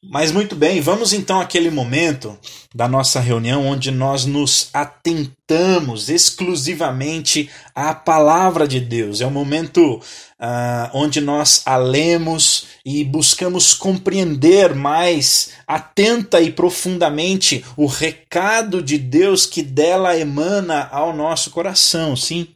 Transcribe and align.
Mas 0.00 0.30
muito 0.30 0.54
bem, 0.54 0.80
vamos 0.80 1.12
então 1.12 1.40
àquele 1.40 1.70
momento 1.70 2.38
da 2.72 2.86
nossa 2.86 3.18
reunião 3.18 3.66
onde 3.66 3.90
nós 3.90 4.24
nos 4.24 4.70
atentamos 4.72 6.08
exclusivamente 6.08 7.50
à 7.74 7.92
palavra 7.92 8.68
de 8.68 8.78
Deus. 8.78 9.20
É 9.20 9.26
o 9.26 9.30
momento 9.30 9.96
uh, 9.96 10.90
onde 10.94 11.20
nós 11.20 11.62
a 11.66 11.76
lemos 11.76 12.66
e 12.84 13.04
buscamos 13.04 13.74
compreender 13.74 14.72
mais 14.72 15.50
atenta 15.66 16.40
e 16.40 16.52
profundamente 16.52 17.64
o 17.76 17.86
recado 17.86 18.80
de 18.80 18.98
Deus 18.98 19.46
que 19.46 19.62
dela 19.62 20.16
emana 20.16 20.88
ao 20.92 21.12
nosso 21.12 21.50
coração, 21.50 22.14
sim. 22.14 22.46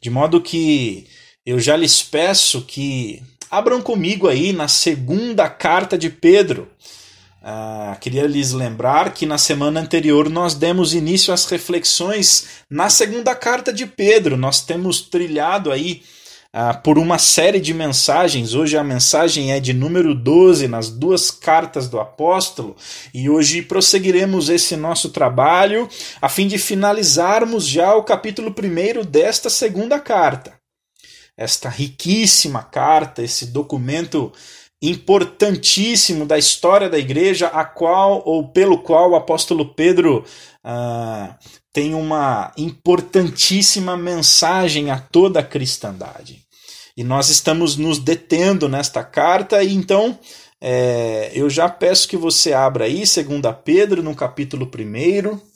De 0.00 0.10
modo 0.10 0.40
que 0.40 1.08
eu 1.44 1.58
já 1.58 1.76
lhes 1.76 2.04
peço 2.04 2.62
que 2.62 3.20
Abram 3.50 3.80
comigo 3.80 4.28
aí 4.28 4.52
na 4.52 4.68
segunda 4.68 5.48
carta 5.48 5.96
de 5.96 6.10
Pedro. 6.10 6.68
Ah, 7.42 7.96
queria 7.98 8.26
lhes 8.26 8.52
lembrar 8.52 9.14
que 9.14 9.24
na 9.24 9.38
semana 9.38 9.80
anterior 9.80 10.28
nós 10.28 10.52
demos 10.52 10.92
início 10.92 11.32
às 11.32 11.46
reflexões 11.46 12.46
na 12.68 12.90
segunda 12.90 13.34
carta 13.34 13.72
de 13.72 13.86
Pedro. 13.86 14.36
Nós 14.36 14.60
temos 14.60 15.00
trilhado 15.00 15.72
aí 15.72 16.02
ah, 16.52 16.74
por 16.74 16.98
uma 16.98 17.16
série 17.16 17.58
de 17.58 17.72
mensagens. 17.72 18.52
Hoje 18.52 18.76
a 18.76 18.84
mensagem 18.84 19.50
é 19.50 19.60
de 19.60 19.72
número 19.72 20.14
12 20.14 20.68
nas 20.68 20.90
duas 20.90 21.30
cartas 21.30 21.88
do 21.88 21.98
apóstolo, 21.98 22.76
e 23.14 23.30
hoje 23.30 23.62
prosseguiremos 23.62 24.50
esse 24.50 24.76
nosso 24.76 25.08
trabalho 25.08 25.88
a 26.20 26.28
fim 26.28 26.46
de 26.46 26.58
finalizarmos 26.58 27.66
já 27.66 27.94
o 27.94 28.02
capítulo 28.02 28.50
1 28.50 29.06
desta 29.06 29.48
segunda 29.48 29.98
carta 29.98 30.57
esta 31.38 31.68
riquíssima 31.68 32.64
carta, 32.64 33.22
esse 33.22 33.46
documento 33.46 34.32
importantíssimo 34.82 36.26
da 36.26 36.36
história 36.36 36.90
da 36.90 36.98
igreja, 36.98 37.46
a 37.46 37.64
qual 37.64 38.22
ou 38.26 38.48
pelo 38.48 38.78
qual 38.78 39.12
o 39.12 39.16
apóstolo 39.16 39.72
Pedro 39.72 40.24
uh, 40.64 41.34
tem 41.72 41.94
uma 41.94 42.52
importantíssima 42.56 43.96
mensagem 43.96 44.90
a 44.90 44.98
toda 44.98 45.38
a 45.40 45.44
cristandade. 45.44 46.42
E 46.96 47.04
nós 47.04 47.28
estamos 47.28 47.76
nos 47.76 48.00
detendo 48.00 48.68
nesta 48.68 49.04
carta, 49.04 49.62
e 49.62 49.72
então 49.72 50.18
é, 50.60 51.30
eu 51.34 51.48
já 51.48 51.68
peço 51.68 52.08
que 52.08 52.16
você 52.16 52.52
abra 52.52 52.86
aí, 52.86 53.04
2 53.04 53.16
Pedro, 53.64 54.02
no 54.02 54.14
capítulo 54.14 54.68
1. 54.68 55.47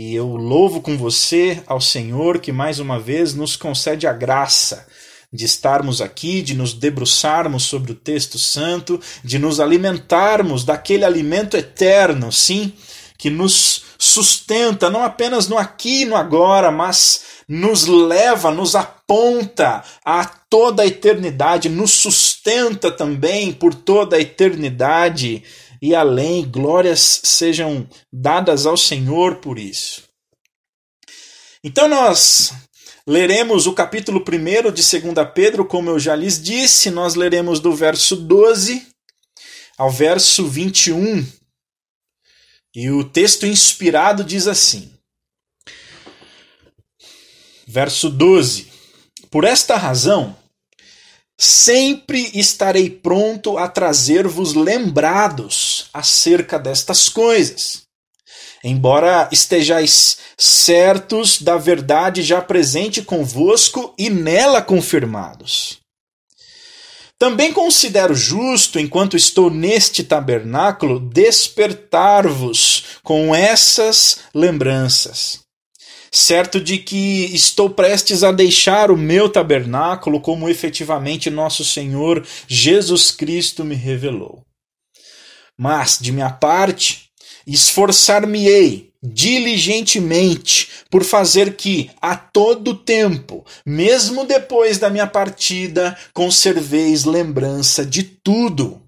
E 0.00 0.14
eu 0.14 0.28
louvo 0.36 0.80
com 0.80 0.96
você 0.96 1.60
ao 1.66 1.80
Senhor 1.80 2.38
que 2.38 2.52
mais 2.52 2.78
uma 2.78 3.00
vez 3.00 3.34
nos 3.34 3.56
concede 3.56 4.06
a 4.06 4.12
graça 4.12 4.86
de 5.32 5.44
estarmos 5.44 6.00
aqui, 6.00 6.40
de 6.40 6.54
nos 6.54 6.72
debruçarmos 6.72 7.64
sobre 7.64 7.90
o 7.90 7.96
texto 7.96 8.38
santo, 8.38 9.00
de 9.24 9.40
nos 9.40 9.58
alimentarmos 9.58 10.62
daquele 10.62 11.04
alimento 11.04 11.56
eterno, 11.56 12.30
sim, 12.30 12.72
que 13.18 13.28
nos 13.28 13.86
sustenta 13.98 14.88
não 14.88 15.02
apenas 15.02 15.48
no 15.48 15.58
aqui 15.58 16.02
e 16.02 16.04
no 16.04 16.14
agora, 16.14 16.70
mas 16.70 17.42
nos 17.48 17.88
leva, 17.88 18.52
nos 18.52 18.76
aponta 18.76 19.82
a 20.04 20.24
toda 20.24 20.84
a 20.84 20.86
eternidade, 20.86 21.68
nos 21.68 21.90
sustenta 21.90 22.92
também 22.92 23.52
por 23.52 23.74
toda 23.74 24.14
a 24.14 24.20
eternidade 24.20 25.42
e 25.80 25.94
além, 25.94 26.48
glórias 26.48 27.20
sejam 27.22 27.88
dadas 28.12 28.66
ao 28.66 28.76
Senhor 28.76 29.36
por 29.36 29.58
isso. 29.58 30.02
Então 31.62 31.88
nós 31.88 32.52
leremos 33.06 33.66
o 33.66 33.72
capítulo 33.72 34.20
1 34.20 34.72
de 34.72 35.00
2 35.00 35.14
Pedro, 35.34 35.64
como 35.64 35.90
eu 35.90 35.98
já 35.98 36.14
lhes 36.14 36.42
disse, 36.42 36.90
nós 36.90 37.14
leremos 37.14 37.60
do 37.60 37.72
verso 37.72 38.16
12 38.16 38.86
ao 39.76 39.90
verso 39.90 40.46
21. 40.46 41.26
E 42.74 42.90
o 42.90 43.04
texto 43.04 43.46
inspirado 43.46 44.22
diz 44.24 44.46
assim: 44.46 44.92
Verso 47.66 48.10
12: 48.10 48.68
Por 49.30 49.44
esta 49.44 49.76
razão, 49.76 50.36
Sempre 51.40 52.32
estarei 52.34 52.90
pronto 52.90 53.58
a 53.58 53.68
trazer-vos 53.68 54.54
lembrados 54.54 55.77
acerca 55.98 56.58
destas 56.58 57.08
coisas. 57.08 57.82
Embora 58.62 59.28
estejais 59.30 60.18
certos 60.36 61.40
da 61.40 61.56
verdade 61.56 62.22
já 62.22 62.40
presente 62.40 63.02
convosco 63.02 63.94
e 63.98 64.10
nela 64.10 64.60
confirmados. 64.60 65.78
Também 67.18 67.52
considero 67.52 68.14
justo, 68.14 68.78
enquanto 68.78 69.16
estou 69.16 69.50
neste 69.50 70.04
tabernáculo, 70.04 71.00
despertar-vos 71.00 72.84
com 73.02 73.34
essas 73.34 74.20
lembranças 74.32 75.40
certo 76.10 76.60
de 76.60 76.78
que 76.78 77.34
estou 77.34 77.70
prestes 77.70 78.22
a 78.22 78.32
deixar 78.32 78.90
o 78.90 78.96
meu 78.96 79.28
tabernáculo 79.28 80.20
como 80.20 80.48
efetivamente 80.48 81.30
nosso 81.30 81.64
Senhor 81.64 82.26
Jesus 82.46 83.10
Cristo 83.10 83.64
me 83.64 83.74
revelou. 83.74 84.47
Mas, 85.58 85.98
de 86.00 86.12
minha 86.12 86.30
parte, 86.30 87.10
esforçar-me-ei 87.46 88.92
diligentemente 89.02 90.68
por 90.90 91.04
fazer 91.04 91.56
que, 91.56 91.90
a 92.00 92.16
todo 92.16 92.74
tempo, 92.74 93.44
mesmo 93.66 94.24
depois 94.24 94.78
da 94.78 94.88
minha 94.88 95.06
partida, 95.06 95.98
conserveis 96.14 97.04
lembrança 97.04 97.84
de 97.84 98.02
tudo 98.02 98.80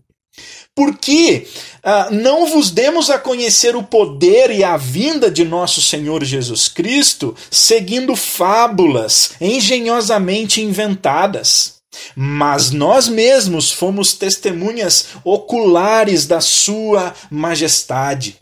porque 0.74 1.46
uh, 1.84 2.14
não 2.14 2.46
vos 2.46 2.70
demos 2.70 3.10
a 3.10 3.18
conhecer 3.18 3.76
o 3.76 3.82
poder 3.82 4.50
e 4.50 4.64
a 4.64 4.78
vinda 4.78 5.30
de 5.30 5.44
nosso 5.44 5.82
Senhor 5.82 6.24
Jesus 6.24 6.68
Cristo 6.68 7.36
seguindo 7.50 8.16
fábulas 8.16 9.32
engenhosamente 9.40 10.62
inventadas. 10.62 11.79
Mas 12.14 12.70
nós 12.70 13.08
mesmos 13.08 13.70
fomos 13.70 14.12
testemunhas 14.12 15.08
oculares 15.24 16.26
da 16.26 16.40
Sua 16.40 17.14
majestade. 17.30 18.38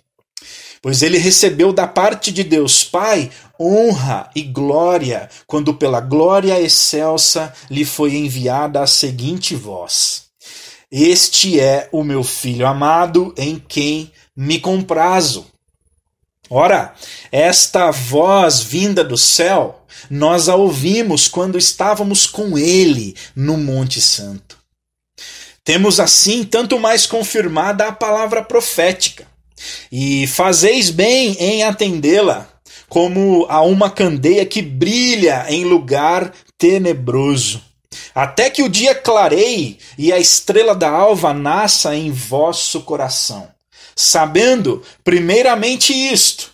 Pois 0.81 1.03
ele 1.03 1.19
recebeu 1.19 1.73
da 1.73 1.87
parte 1.87 2.31
de 2.31 2.45
Deus 2.45 2.85
Pai 2.85 3.31
honra 3.61 4.31
e 4.37 4.43
glória, 4.43 5.29
quando 5.47 5.75
pela 5.75 6.01
glória 6.01 6.61
excelsa 6.61 7.53
lhe 7.69 7.85
foi 7.85 8.15
enviada 8.15 8.81
a 8.81 8.87
seguinte 8.87 9.57
voz 9.57 10.29
este 10.91 11.61
é 11.61 11.87
o 11.93 12.03
meu 12.03 12.25
filho 12.25 12.67
amado 12.67 13.35
em 13.37 13.59
quem 13.59 14.11
me 14.35 14.59
comprazo. 14.59 15.47
Ora, 16.49 16.95
esta 17.31 17.91
voz 17.91 18.63
vinda 18.63 19.05
do 19.05 19.19
céu, 19.19 19.78
nós 20.11 20.49
a 20.49 20.55
ouvimos 20.57 21.29
quando 21.29 21.59
estávamos 21.59 22.27
com 22.27 22.59
ele 22.59 23.15
no 23.35 23.57
Monte 23.57 24.01
Santo. 24.01 24.59
Temos 25.65 26.01
assim 26.01 26.45
tanto 26.45 26.79
mais 26.79 27.07
confirmada 27.07 27.87
a 27.87 27.93
palavra 27.93 28.43
profética, 28.43 29.27
e 29.91 30.27
fazeis 30.27 30.91
bem 30.91 31.37
em 31.39 31.63
atendê-la, 31.63 32.49
como 32.89 33.47
a 33.49 33.61
uma 33.63 33.91
candeia 33.91 34.47
que 34.47 34.63
brilha 34.63 35.47
em 35.49 35.65
lugar 35.65 36.33
tenebroso. 36.57 37.63
Até 38.15 38.51
que 38.51 38.63
o 38.63 38.69
dia 38.69 38.95
clareie 38.95 39.79
e 39.97 40.13
a 40.13 40.19
estrela 40.19 40.75
da 40.75 40.91
alva 40.91 41.35
nasça 41.35 41.95
em 41.95 42.11
vosso 42.11 42.83
coração, 42.83 43.49
sabendo, 43.95 44.83
primeiramente, 45.05 45.93
isto, 45.93 46.51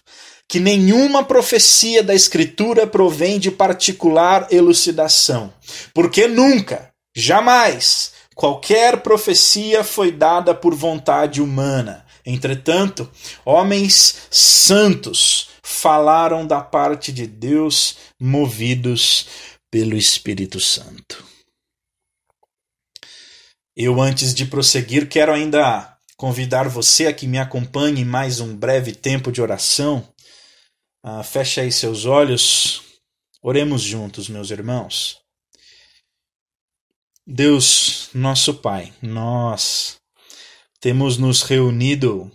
que 0.49 0.61
nenhuma 0.61 1.25
profecia 1.25 2.03
da 2.03 2.15
Escritura 2.15 2.87
provém 2.87 3.39
de 3.39 3.51
particular 3.51 4.47
elucidação, 4.51 5.53
porque 5.93 6.29
nunca, 6.29 6.91
jamais, 7.17 8.13
qualquer 8.35 9.01
profecia 9.01 9.83
foi 9.83 10.13
dada 10.13 10.55
por 10.55 10.75
vontade 10.75 11.41
humana. 11.41 12.05
Entretanto, 12.27 13.11
homens 13.45 14.27
santos 14.31 15.49
falaram 15.63 16.47
da 16.47 16.61
parte 16.61 17.13
de 17.13 17.27
Deus, 17.27 17.97
movidos 18.21 19.27
pelo 19.71 19.97
Espírito 19.97 20.61
Santo. 20.61 21.25
Eu, 23.77 24.01
antes 24.01 24.33
de 24.33 24.47
prosseguir, 24.47 25.09
quero 25.09 25.33
ainda 25.33 25.97
convidar 26.17 26.69
você 26.69 27.07
a 27.07 27.13
que 27.13 27.27
me 27.27 27.39
acompanhe 27.39 28.03
em 28.03 28.05
mais 28.05 28.39
um 28.41 28.55
breve 28.57 28.95
tempo 28.95 29.33
de 29.33 29.43
oração. 29.43 30.09
Ah, 31.07 31.23
feche 31.23 31.61
aí 31.61 31.71
seus 31.71 32.07
olhos, 32.07 32.81
oremos 33.43 33.83
juntos, 33.83 34.27
meus 34.27 34.51
irmãos. 34.51 35.21
Deus, 37.27 38.09
nosso 38.15 38.55
Pai, 38.55 38.91
nós 39.03 39.99
temos 40.81 41.19
nos 41.19 41.43
reunido 41.43 42.33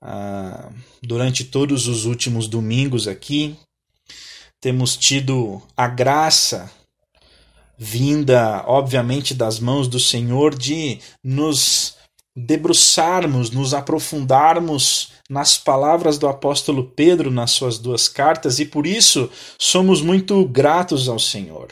ah, 0.00 0.72
durante 1.02 1.44
todos 1.44 1.88
os 1.88 2.06
últimos 2.06 2.48
domingos 2.48 3.06
aqui, 3.06 3.54
temos 4.62 4.96
tido 4.96 5.60
a 5.76 5.86
graça 5.86 6.72
vinda, 7.76 8.64
obviamente, 8.66 9.34
das 9.34 9.60
mãos 9.60 9.86
do 9.86 10.00
Senhor, 10.00 10.54
de 10.54 11.00
nos 11.22 11.98
debruçarmos, 12.46 13.50
nos 13.50 13.74
aprofundarmos 13.74 15.12
nas 15.28 15.56
palavras 15.56 16.18
do 16.18 16.26
apóstolo 16.26 16.84
Pedro 16.84 17.30
nas 17.30 17.52
suas 17.52 17.78
duas 17.78 18.08
cartas 18.08 18.58
e 18.58 18.64
por 18.64 18.86
isso 18.86 19.30
somos 19.58 20.02
muito 20.02 20.44
gratos 20.46 21.08
ao 21.08 21.18
Senhor. 21.18 21.68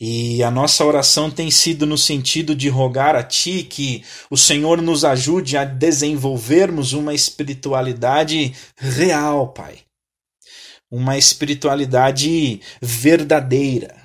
E 0.00 0.42
a 0.42 0.50
nossa 0.50 0.84
oração 0.84 1.30
tem 1.30 1.48
sido 1.48 1.86
no 1.86 1.96
sentido 1.96 2.56
de 2.56 2.68
rogar 2.68 3.14
a 3.14 3.22
Ti 3.22 3.62
que 3.62 4.02
o 4.28 4.36
Senhor 4.36 4.82
nos 4.82 5.04
ajude 5.04 5.56
a 5.56 5.64
desenvolvermos 5.64 6.92
uma 6.92 7.14
espiritualidade 7.14 8.52
real, 8.76 9.52
Pai. 9.52 9.78
Uma 10.90 11.16
espiritualidade 11.16 12.60
verdadeira. 12.80 14.01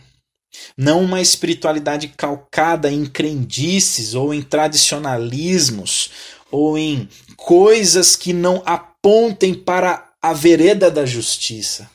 Não 0.77 1.01
uma 1.01 1.21
espiritualidade 1.21 2.09
calcada 2.09 2.91
em 2.91 3.05
crendices 3.05 4.13
ou 4.13 4.33
em 4.33 4.41
tradicionalismos 4.41 6.11
ou 6.51 6.77
em 6.77 7.07
coisas 7.35 8.15
que 8.15 8.33
não 8.33 8.61
apontem 8.65 9.53
para 9.53 10.09
a 10.21 10.33
vereda 10.33 10.89
da 10.89 11.05
justiça. 11.05 11.89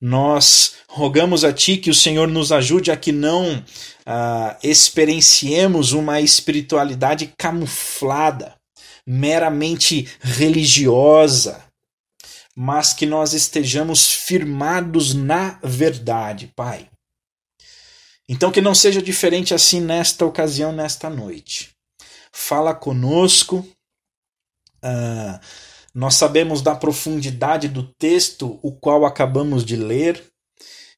Nós 0.00 0.74
rogamos 0.88 1.44
a 1.44 1.52
Ti 1.52 1.76
que 1.76 1.90
o 1.90 1.94
Senhor 1.94 2.28
nos 2.28 2.52
ajude 2.52 2.90
a 2.90 2.96
que 2.96 3.10
não 3.10 3.58
uh, 3.58 4.56
experienciemos 4.62 5.92
uma 5.92 6.20
espiritualidade 6.20 7.32
camuflada, 7.36 8.54
meramente 9.04 10.08
religiosa, 10.20 11.64
mas 12.54 12.92
que 12.92 13.06
nós 13.06 13.32
estejamos 13.32 14.10
firmados 14.10 15.14
na 15.14 15.58
verdade, 15.62 16.52
Pai. 16.54 16.88
Então, 18.28 18.52
que 18.52 18.60
não 18.60 18.74
seja 18.74 19.00
diferente 19.00 19.54
assim 19.54 19.80
nesta 19.80 20.26
ocasião, 20.26 20.70
nesta 20.70 21.08
noite. 21.08 21.70
Fala 22.30 22.74
conosco. 22.74 23.66
Uh, 24.84 25.40
nós 25.94 26.14
sabemos 26.14 26.60
da 26.60 26.74
profundidade 26.74 27.68
do 27.68 27.82
texto, 27.98 28.60
o 28.62 28.70
qual 28.70 29.06
acabamos 29.06 29.64
de 29.64 29.76
ler. 29.76 30.22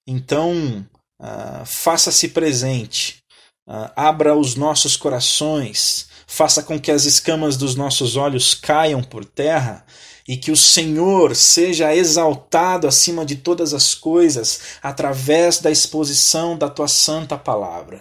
Então, 0.04 0.84
uh, 1.20 1.64
faça-se 1.64 2.28
presente. 2.28 3.22
Uh, 3.66 3.88
abra 3.94 4.36
os 4.36 4.56
nossos 4.56 4.96
corações. 4.96 6.08
Faça 6.26 6.62
com 6.64 6.80
que 6.80 6.90
as 6.90 7.04
escamas 7.04 7.56
dos 7.56 7.76
nossos 7.76 8.16
olhos 8.16 8.54
caiam 8.54 9.02
por 9.02 9.24
terra 9.24 9.86
e 10.30 10.36
que 10.36 10.52
o 10.52 10.56
Senhor 10.56 11.34
seja 11.34 11.92
exaltado 11.92 12.86
acima 12.86 13.26
de 13.26 13.34
todas 13.34 13.74
as 13.74 13.96
coisas 13.96 14.78
através 14.80 15.58
da 15.58 15.72
exposição 15.72 16.56
da 16.56 16.70
tua 16.70 16.86
santa 16.86 17.36
palavra. 17.36 18.00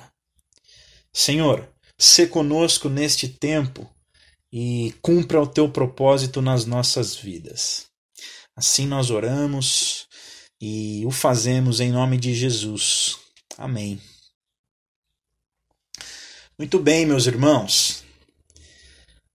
Senhor, 1.12 1.68
se 1.98 2.28
conosco 2.28 2.88
neste 2.88 3.28
tempo 3.28 3.90
e 4.54 4.94
cumpra 5.02 5.42
o 5.42 5.48
teu 5.48 5.70
propósito 5.70 6.40
nas 6.40 6.68
nossas 6.68 7.16
vidas. 7.16 7.88
Assim 8.56 8.86
nós 8.86 9.10
oramos 9.10 10.08
e 10.62 11.04
o 11.08 11.10
fazemos 11.10 11.80
em 11.80 11.92
nome 11.92 12.20
de 12.20 12.36
Jesus. 12.36 13.18
Amém. 13.58 14.00
Muito 16.60 16.78
bem, 16.78 17.08
meus 17.08 17.26
irmãos. 17.26 18.08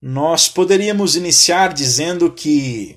Nós 0.07 0.51
poderíamos 0.51 1.17
iniciar 1.17 1.73
dizendo 1.73 2.31
que 2.31 2.95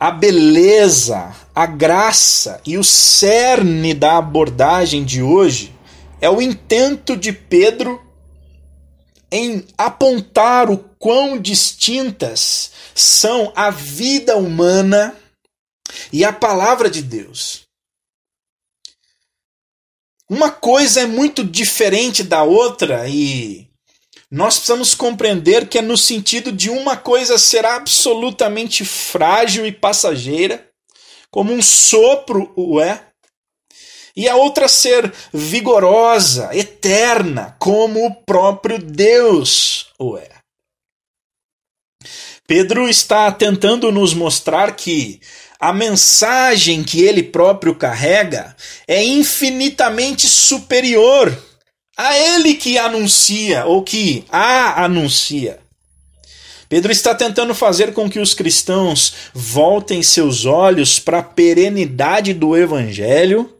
a 0.00 0.10
beleza, 0.10 1.36
a 1.54 1.66
graça 1.66 2.62
e 2.64 2.78
o 2.78 2.82
cerne 2.82 3.92
da 3.92 4.16
abordagem 4.16 5.04
de 5.04 5.20
hoje 5.20 5.70
é 6.18 6.30
o 6.30 6.40
intento 6.40 7.14
de 7.14 7.30
Pedro 7.30 8.02
em 9.30 9.66
apontar 9.76 10.70
o 10.70 10.78
quão 10.98 11.38
distintas 11.38 12.70
são 12.94 13.52
a 13.54 13.68
vida 13.68 14.34
humana 14.34 15.14
e 16.10 16.24
a 16.24 16.32
palavra 16.32 16.88
de 16.88 17.02
Deus. 17.02 17.66
Uma 20.26 20.50
coisa 20.50 21.02
é 21.02 21.06
muito 21.06 21.44
diferente 21.44 22.22
da 22.22 22.44
outra 22.44 23.06
e 23.06 23.67
nós 24.30 24.56
precisamos 24.56 24.94
compreender 24.94 25.68
que 25.68 25.78
é 25.78 25.82
no 25.82 25.96
sentido 25.96 26.52
de 26.52 26.68
uma 26.68 26.96
coisa 26.96 27.38
ser 27.38 27.64
absolutamente 27.64 28.84
frágil 28.84 29.64
e 29.66 29.72
passageira, 29.72 30.68
como 31.30 31.52
um 31.52 31.62
sopro 31.62 32.52
o 32.54 32.80
é, 32.80 33.06
e 34.14 34.28
a 34.28 34.36
outra 34.36 34.68
ser 34.68 35.12
vigorosa, 35.32 36.50
eterna, 36.52 37.56
como 37.58 38.04
o 38.04 38.14
próprio 38.14 38.78
Deus 38.78 39.92
o 39.98 40.18
é. 40.18 40.28
Pedro 42.46 42.88
está 42.88 43.30
tentando 43.30 43.92
nos 43.92 44.14
mostrar 44.14 44.74
que 44.74 45.20
a 45.60 45.72
mensagem 45.72 46.82
que 46.82 47.02
ele 47.02 47.22
próprio 47.22 47.74
carrega 47.74 48.56
é 48.86 49.02
infinitamente 49.04 50.26
superior 50.26 51.36
a 51.98 52.16
ele 52.16 52.54
que 52.54 52.78
anuncia, 52.78 53.66
ou 53.66 53.82
que 53.82 54.24
a 54.30 54.84
anuncia. 54.84 55.58
Pedro 56.68 56.92
está 56.92 57.12
tentando 57.12 57.52
fazer 57.54 57.92
com 57.92 58.08
que 58.08 58.20
os 58.20 58.34
cristãos 58.34 59.14
voltem 59.34 60.00
seus 60.02 60.44
olhos 60.44 61.00
para 61.00 61.18
a 61.18 61.22
perenidade 61.22 62.32
do 62.32 62.56
Evangelho 62.56 63.52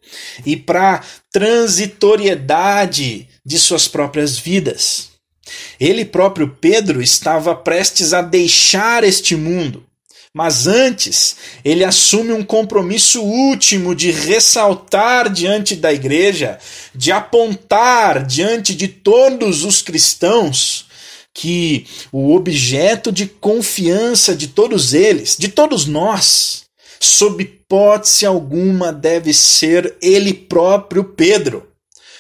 e 0.47 0.57
para 0.57 0.95
a 0.95 1.03
transitoriedade 1.33 3.29
de 3.45 3.59
suas 3.59 3.89
próprias 3.89 4.39
vidas. 4.39 5.09
Ele 5.81 6.05
próprio, 6.05 6.57
Pedro, 6.61 7.03
estava 7.03 7.57
prestes 7.57 8.13
a 8.13 8.23
deixar 8.23 9.03
este 9.03 9.35
mundo 9.35 9.88
mas 10.39 10.69
antes, 10.69 11.35
ele 11.65 11.83
assume 11.83 12.33
um 12.33 12.45
compromisso 12.45 13.21
último 13.21 13.93
de 13.93 14.13
ressaltar 14.13 15.29
diante 15.29 15.75
da 15.75 15.93
igreja, 15.93 16.61
de 16.95 17.11
apontar 17.11 18.25
diante 18.25 18.73
de 18.73 18.87
todos 18.87 19.65
os 19.65 19.83
cristãos 19.83 20.87
que 21.35 21.89
o 22.13 22.37
objeto 22.37 23.11
de 23.11 23.27
confiança 23.27 24.33
de 24.33 24.47
todos 24.47 24.95
eles, 24.95 25.37
de 25.37 25.49
todos 25.49 25.87
nós, 25.87 26.67
sob 27.01 27.43
hipótese 27.43 28.25
alguma 28.25 28.93
deve 28.93 29.35
ser 29.35 29.97
ele 30.01 30.33
próprio 30.33 31.03
Pedro. 31.03 31.67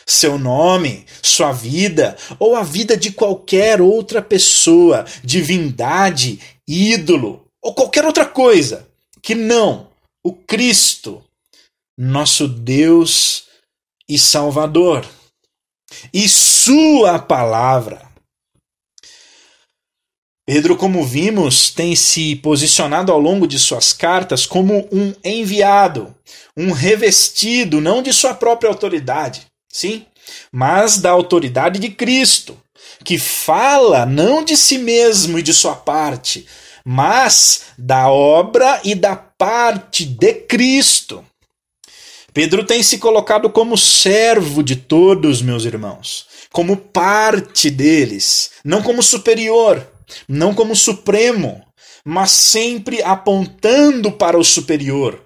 Seu 0.04 0.36
nome, 0.36 1.06
sua 1.22 1.52
vida 1.52 2.16
ou 2.36 2.56
a 2.56 2.64
vida 2.64 2.96
de 2.96 3.12
qualquer 3.12 3.80
outra 3.80 4.20
pessoa, 4.20 5.04
divindade, 5.22 6.40
ídolo, 6.66 7.47
ou 7.62 7.74
qualquer 7.74 8.04
outra 8.04 8.26
coisa 8.26 8.88
que 9.22 9.34
não 9.34 9.88
o 10.24 10.32
Cristo, 10.32 11.24
nosso 11.96 12.46
Deus 12.46 13.44
e 14.08 14.18
Salvador, 14.18 15.06
e 16.12 16.28
Sua 16.28 17.18
palavra. 17.18 18.08
Pedro, 20.46 20.78
como 20.78 21.04
vimos, 21.04 21.70
tem 21.70 21.94
se 21.94 22.36
posicionado 22.36 23.12
ao 23.12 23.20
longo 23.20 23.46
de 23.46 23.58
suas 23.58 23.92
cartas 23.92 24.46
como 24.46 24.88
um 24.90 25.12
enviado, 25.22 26.14
um 26.56 26.72
revestido 26.72 27.82
não 27.82 28.02
de 28.02 28.14
sua 28.14 28.32
própria 28.32 28.70
autoridade, 28.70 29.46
sim, 29.70 30.06
mas 30.50 30.96
da 30.96 31.10
autoridade 31.10 31.78
de 31.78 31.90
Cristo, 31.90 32.58
que 33.04 33.18
fala 33.18 34.06
não 34.06 34.42
de 34.42 34.56
si 34.56 34.78
mesmo 34.78 35.38
e 35.38 35.42
de 35.42 35.52
sua 35.52 35.74
parte, 35.74 36.46
mas 36.84 37.62
da 37.78 38.10
obra 38.10 38.80
e 38.84 38.94
da 38.94 39.16
parte 39.16 40.04
de 40.04 40.34
Cristo. 40.34 41.24
Pedro 42.32 42.64
tem 42.64 42.82
se 42.82 42.98
colocado 42.98 43.50
como 43.50 43.76
servo 43.76 44.62
de 44.62 44.76
todos, 44.76 45.42
meus 45.42 45.64
irmãos, 45.64 46.26
como 46.52 46.76
parte 46.76 47.70
deles, 47.70 48.50
não 48.64 48.82
como 48.82 49.02
superior, 49.02 49.86
não 50.28 50.54
como 50.54 50.76
supremo, 50.76 51.64
mas 52.04 52.30
sempre 52.30 53.02
apontando 53.02 54.12
para 54.12 54.38
o 54.38 54.44
superior, 54.44 55.20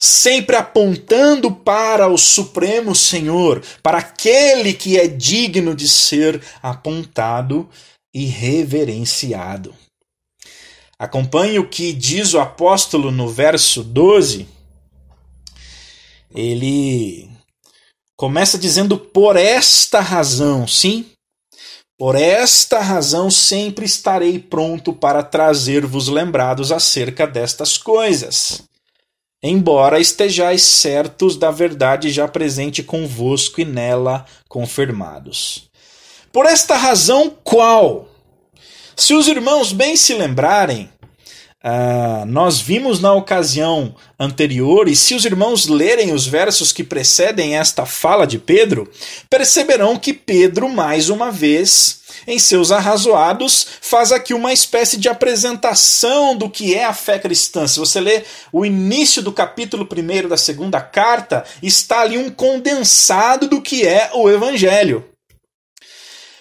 sempre 0.00 0.56
apontando 0.56 1.50
para 1.50 2.08
o 2.08 2.18
Supremo 2.18 2.94
Senhor, 2.94 3.62
para 3.82 3.98
aquele 3.98 4.72
que 4.72 4.98
é 4.98 5.06
digno 5.06 5.74
de 5.74 5.88
ser 5.88 6.42
apontado 6.62 7.68
e 8.14 8.26
reverenciado. 8.26 9.74
Acompanhe 10.98 11.58
o 11.58 11.68
que 11.68 11.92
diz 11.92 12.34
o 12.34 12.40
apóstolo 12.40 13.10
no 13.10 13.28
verso 13.28 13.82
12. 13.82 14.46
Ele 16.34 17.28
começa 18.16 18.56
dizendo: 18.56 18.96
Por 18.98 19.36
esta 19.36 20.00
razão, 20.00 20.66
sim, 20.66 21.04
por 21.98 22.16
esta 22.16 22.80
razão 22.80 23.30
sempre 23.30 23.84
estarei 23.84 24.38
pronto 24.38 24.92
para 24.92 25.22
trazer-vos 25.22 26.08
lembrados 26.08 26.72
acerca 26.72 27.26
destas 27.26 27.78
coisas, 27.78 28.62
embora 29.42 30.00
estejais 30.00 30.62
certos 30.62 31.36
da 31.36 31.50
verdade 31.50 32.10
já 32.10 32.26
presente 32.26 32.82
convosco 32.82 33.60
e 33.60 33.64
nela 33.64 34.26
confirmados. 34.48 35.68
Por 36.32 36.46
esta 36.46 36.76
razão, 36.76 37.30
qual? 37.44 38.08
Se 38.96 39.14
os 39.14 39.28
irmãos 39.28 39.72
bem 39.72 39.96
se 39.96 40.14
lembrarem, 40.14 40.90
Uh, 41.66 42.26
nós 42.26 42.60
vimos 42.60 43.00
na 43.00 43.14
ocasião 43.14 43.96
anterior, 44.20 44.86
e 44.86 44.94
se 44.94 45.14
os 45.14 45.24
irmãos 45.24 45.66
lerem 45.66 46.12
os 46.12 46.26
versos 46.26 46.72
que 46.72 46.84
precedem 46.84 47.56
esta 47.56 47.86
fala 47.86 48.26
de 48.26 48.38
Pedro, 48.38 48.86
perceberão 49.30 49.98
que 49.98 50.12
Pedro, 50.12 50.68
mais 50.68 51.08
uma 51.08 51.30
vez, 51.30 52.00
em 52.26 52.38
seus 52.38 52.70
arrazoados, 52.70 53.66
faz 53.80 54.12
aqui 54.12 54.34
uma 54.34 54.52
espécie 54.52 54.98
de 54.98 55.08
apresentação 55.08 56.36
do 56.36 56.50
que 56.50 56.74
é 56.74 56.84
a 56.84 56.92
fé 56.92 57.18
cristã. 57.18 57.66
Se 57.66 57.78
você 57.78 57.98
ler 57.98 58.26
o 58.52 58.66
início 58.66 59.22
do 59.22 59.32
capítulo 59.32 59.88
1 59.90 60.28
da 60.28 60.36
segunda 60.36 60.82
carta, 60.82 61.44
está 61.62 62.00
ali 62.00 62.18
um 62.18 62.28
condensado 62.28 63.48
do 63.48 63.62
que 63.62 63.86
é 63.86 64.10
o 64.12 64.28
Evangelho. 64.28 65.02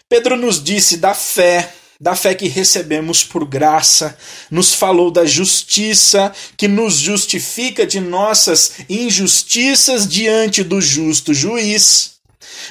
Pedro 0.10 0.36
nos 0.36 0.62
disse 0.62 0.98
da 0.98 1.14
fé, 1.14 1.74
da 2.04 2.18
fé 2.18 2.36
que 2.36 2.50
recebemos 2.50 3.24
por 3.24 3.46
graça, 3.46 4.18
nos 4.52 4.74
falou 4.74 5.10
da 5.10 5.26
justiça 5.26 6.34
que 6.58 6.68
nos 6.68 6.96
justifica 6.96 7.88
de 7.88 8.02
nossas 8.02 8.74
injustiças 8.90 10.06
diante 10.06 10.66
do 10.66 10.82
justo 10.82 11.34
juiz. 11.34 12.16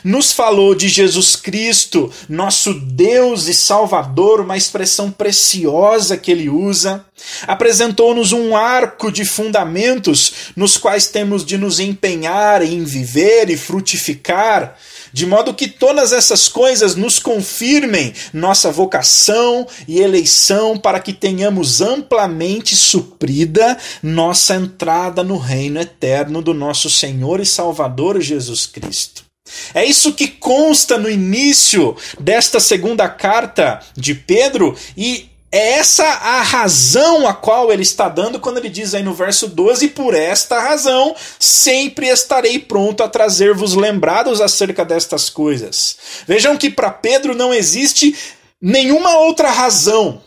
Nos 0.05 0.33
falou 0.33 0.75
de 0.75 0.87
Jesus 0.87 1.35
Cristo, 1.35 2.13
nosso 2.29 2.75
Deus 2.75 3.47
e 3.47 3.55
Salvador, 3.55 4.41
uma 4.41 4.57
expressão 4.57 5.11
preciosa 5.11 6.19
que 6.19 6.31
ele 6.31 6.51
usa. 6.51 7.03
Apresentou-nos 7.47 8.33
um 8.33 8.55
arco 8.55 9.11
de 9.11 9.25
fundamentos 9.25 10.53
nos 10.55 10.77
quais 10.77 11.07
temos 11.07 11.43
de 11.43 11.57
nos 11.57 11.81
empenhar 11.81 12.61
em 12.61 12.85
viver 12.85 13.49
e 13.49 13.57
frutificar 13.57 14.77
de 15.13 15.27
modo 15.27 15.55
que 15.55 15.69
todas 15.69 16.13
essas 16.13 16.49
coisas 16.49 16.97
nos 16.97 17.19
confirmem 17.19 18.15
nossa 18.33 18.71
vocação 18.71 19.67
e 19.87 20.01
eleição 20.01 20.79
para 20.79 21.01
que 21.01 21.13
tenhamos 21.13 21.81
amplamente 21.81 22.75
suprida 22.75 23.77
nossa 24.03 24.55
entrada 24.55 25.23
no 25.23 25.37
reino 25.37 25.81
eterno 25.81 26.41
do 26.41 26.55
nosso 26.55 26.89
Senhor 26.89 27.41
e 27.41 27.47
Salvador 27.47 28.21
Jesus 28.21 28.67
Cristo. 28.67 29.25
É 29.75 29.85
isso 29.85 30.15
que 30.15 30.29
consta 30.29 30.97
no 30.97 31.11
início 31.11 31.97
desta 32.19 32.61
segunda 32.61 33.09
carta 33.09 33.81
de 33.97 34.15
Pedro 34.15 34.77
e 34.97 35.32
é 35.53 35.73
essa 35.73 36.05
a 36.05 36.41
razão 36.41 37.29
a 37.29 37.35
qual 37.35 37.71
ele 37.71 37.83
está 37.83 38.09
dando 38.09 38.41
quando 38.41 38.57
ele 38.57 38.71
diz 38.71 38.95
aí 38.95 39.03
no 39.03 39.13
verso 39.13 39.47
12: 39.47 39.89
Por 39.89 40.15
esta 40.15 40.59
razão 40.59 41.15
sempre 41.39 42.09
estarei 42.09 42.59
pronto 42.59 43.03
a 43.03 43.09
trazer-vos 43.09 43.75
lembrados 43.75 44.41
acerca 44.41 44.83
destas 44.83 45.29
coisas. 45.29 45.97
Vejam 46.27 46.57
que 46.57 46.71
para 46.71 46.91
Pedro 46.91 47.35
não 47.35 47.53
existe 47.53 48.17
nenhuma 48.61 49.19
outra 49.19 49.51
razão. 49.51 50.23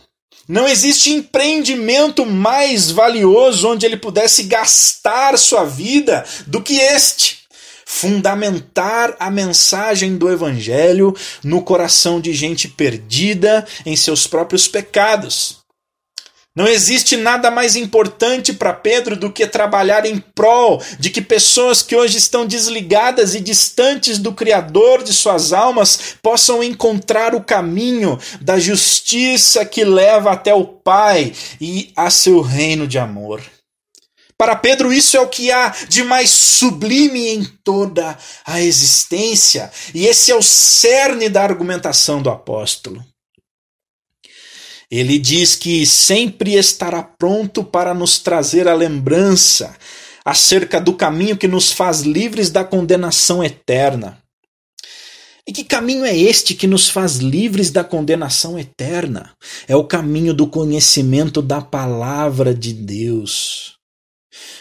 Não 0.48 0.68
existe 0.68 1.12
empreendimento 1.12 2.24
mais 2.24 2.92
valioso 2.92 3.68
onde 3.68 3.84
ele 3.84 3.96
pudesse 3.96 4.44
gastar 4.44 5.36
sua 5.36 5.64
vida 5.64 6.24
do 6.46 6.62
que 6.62 6.78
este 6.78 7.45
fundamentar 7.88 9.14
a 9.18 9.30
mensagem 9.30 10.18
do 10.18 10.28
Evangelho 10.28 11.14
no 11.42 11.62
coração 11.62 12.20
de 12.20 12.34
gente 12.34 12.66
perdida 12.66 13.64
em 13.86 13.96
seus 13.96 14.26
próprios 14.26 14.66
pecados. 14.66 15.64
Não 16.54 16.66
existe 16.66 17.18
nada 17.18 17.50
mais 17.50 17.76
importante 17.76 18.52
para 18.52 18.72
Pedro 18.72 19.14
do 19.14 19.30
que 19.30 19.46
trabalhar 19.46 20.06
em 20.06 20.18
prol 20.18 20.82
de 20.98 21.10
que 21.10 21.20
pessoas 21.20 21.82
que 21.82 21.94
hoje 21.94 22.16
estão 22.16 22.46
desligadas 22.46 23.34
e 23.34 23.40
distantes 23.40 24.18
do 24.18 24.32
Criador 24.32 25.04
de 25.04 25.12
suas 25.12 25.52
almas 25.52 26.16
possam 26.22 26.64
encontrar 26.64 27.34
o 27.34 27.44
caminho 27.44 28.18
da 28.40 28.58
justiça 28.58 29.66
que 29.66 29.84
leva 29.84 30.32
até 30.32 30.54
o 30.54 30.64
Pai 30.64 31.32
e 31.60 31.92
a 31.94 32.08
seu 32.08 32.40
reino 32.40 32.86
de 32.86 32.98
amor. 32.98 33.42
Para 34.38 34.54
Pedro, 34.54 34.92
isso 34.92 35.16
é 35.16 35.20
o 35.20 35.28
que 35.28 35.50
há 35.50 35.74
de 35.88 36.04
mais 36.04 36.28
sublime 36.28 37.26
em 37.28 37.44
toda 37.64 38.18
a 38.44 38.60
existência, 38.60 39.70
e 39.94 40.06
esse 40.06 40.30
é 40.30 40.36
o 40.36 40.42
cerne 40.42 41.28
da 41.30 41.42
argumentação 41.42 42.20
do 42.20 42.28
apóstolo. 42.28 43.02
Ele 44.90 45.18
diz 45.18 45.56
que 45.56 45.86
sempre 45.86 46.54
estará 46.54 47.02
pronto 47.02 47.64
para 47.64 47.94
nos 47.94 48.18
trazer 48.18 48.68
a 48.68 48.74
lembrança 48.74 49.74
acerca 50.24 50.80
do 50.80 50.92
caminho 50.92 51.36
que 51.36 51.48
nos 51.48 51.72
faz 51.72 52.02
livres 52.02 52.50
da 52.50 52.62
condenação 52.62 53.42
eterna. 53.42 54.18
E 55.48 55.52
que 55.52 55.64
caminho 55.64 56.04
é 56.04 56.16
este 56.16 56.54
que 56.54 56.66
nos 56.66 56.88
faz 56.88 57.16
livres 57.16 57.70
da 57.70 57.82
condenação 57.82 58.58
eterna? 58.58 59.32
É 59.66 59.74
o 59.74 59.84
caminho 59.84 60.34
do 60.34 60.46
conhecimento 60.46 61.40
da 61.40 61.60
palavra 61.60 62.52
de 62.52 62.72
Deus 62.72 63.75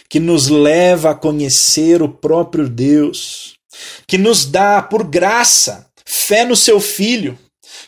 que 0.10 0.20
nos 0.20 0.48
leva 0.48 1.12
a 1.12 1.16
conhecer 1.16 2.02
o 2.02 2.10
próprio 2.10 2.70
Deus, 2.70 3.56
que 4.08 4.18
nos 4.18 4.46
dá 4.46 4.82
por 4.82 5.04
graça 5.04 5.88
fé 6.06 6.46
no 6.46 6.56
seu 6.56 6.80
Filho, 6.80 7.38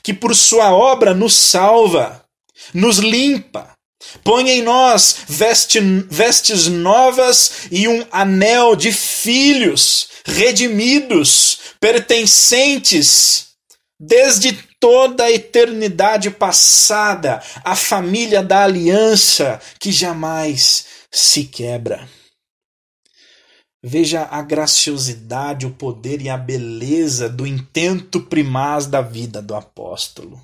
que 0.01 0.13
por 0.13 0.35
sua 0.35 0.73
obra 0.73 1.13
nos 1.13 1.35
salva, 1.35 2.23
nos 2.73 2.97
limpa, 2.97 3.71
põe 4.23 4.49
em 4.49 4.61
nós 4.61 5.17
veste, 5.27 5.79
vestes 6.09 6.67
novas 6.67 7.67
e 7.71 7.87
um 7.87 8.05
anel 8.11 8.75
de 8.75 8.91
filhos 8.91 10.07
redimidos, 10.25 11.59
pertencentes 11.79 13.47
desde 13.99 14.53
toda 14.79 15.23
a 15.23 15.31
eternidade 15.31 16.29
passada 16.29 17.41
à 17.63 17.75
família 17.75 18.43
da 18.43 18.63
aliança 18.63 19.59
que 19.79 19.91
jamais 19.91 20.85
se 21.11 21.45
quebra. 21.45 22.07
Veja 23.83 24.27
a 24.29 24.41
graciosidade, 24.41 25.65
o 25.65 25.71
poder 25.71 26.21
e 26.21 26.29
a 26.29 26.37
beleza 26.37 27.29
do 27.29 27.45
intento 27.45 28.21
primaz 28.21 28.85
da 28.85 29.01
vida 29.01 29.41
do 29.41 29.55
apóstolo. 29.55 30.41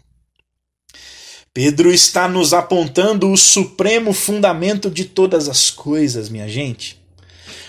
Pedro 1.53 1.91
está 1.91 2.27
nos 2.27 2.53
apontando 2.53 3.31
o 3.31 3.37
supremo 3.37 4.13
fundamento 4.13 4.89
de 4.89 5.05
todas 5.05 5.47
as 5.47 5.69
coisas, 5.69 6.29
minha 6.29 6.47
gente. 6.47 6.99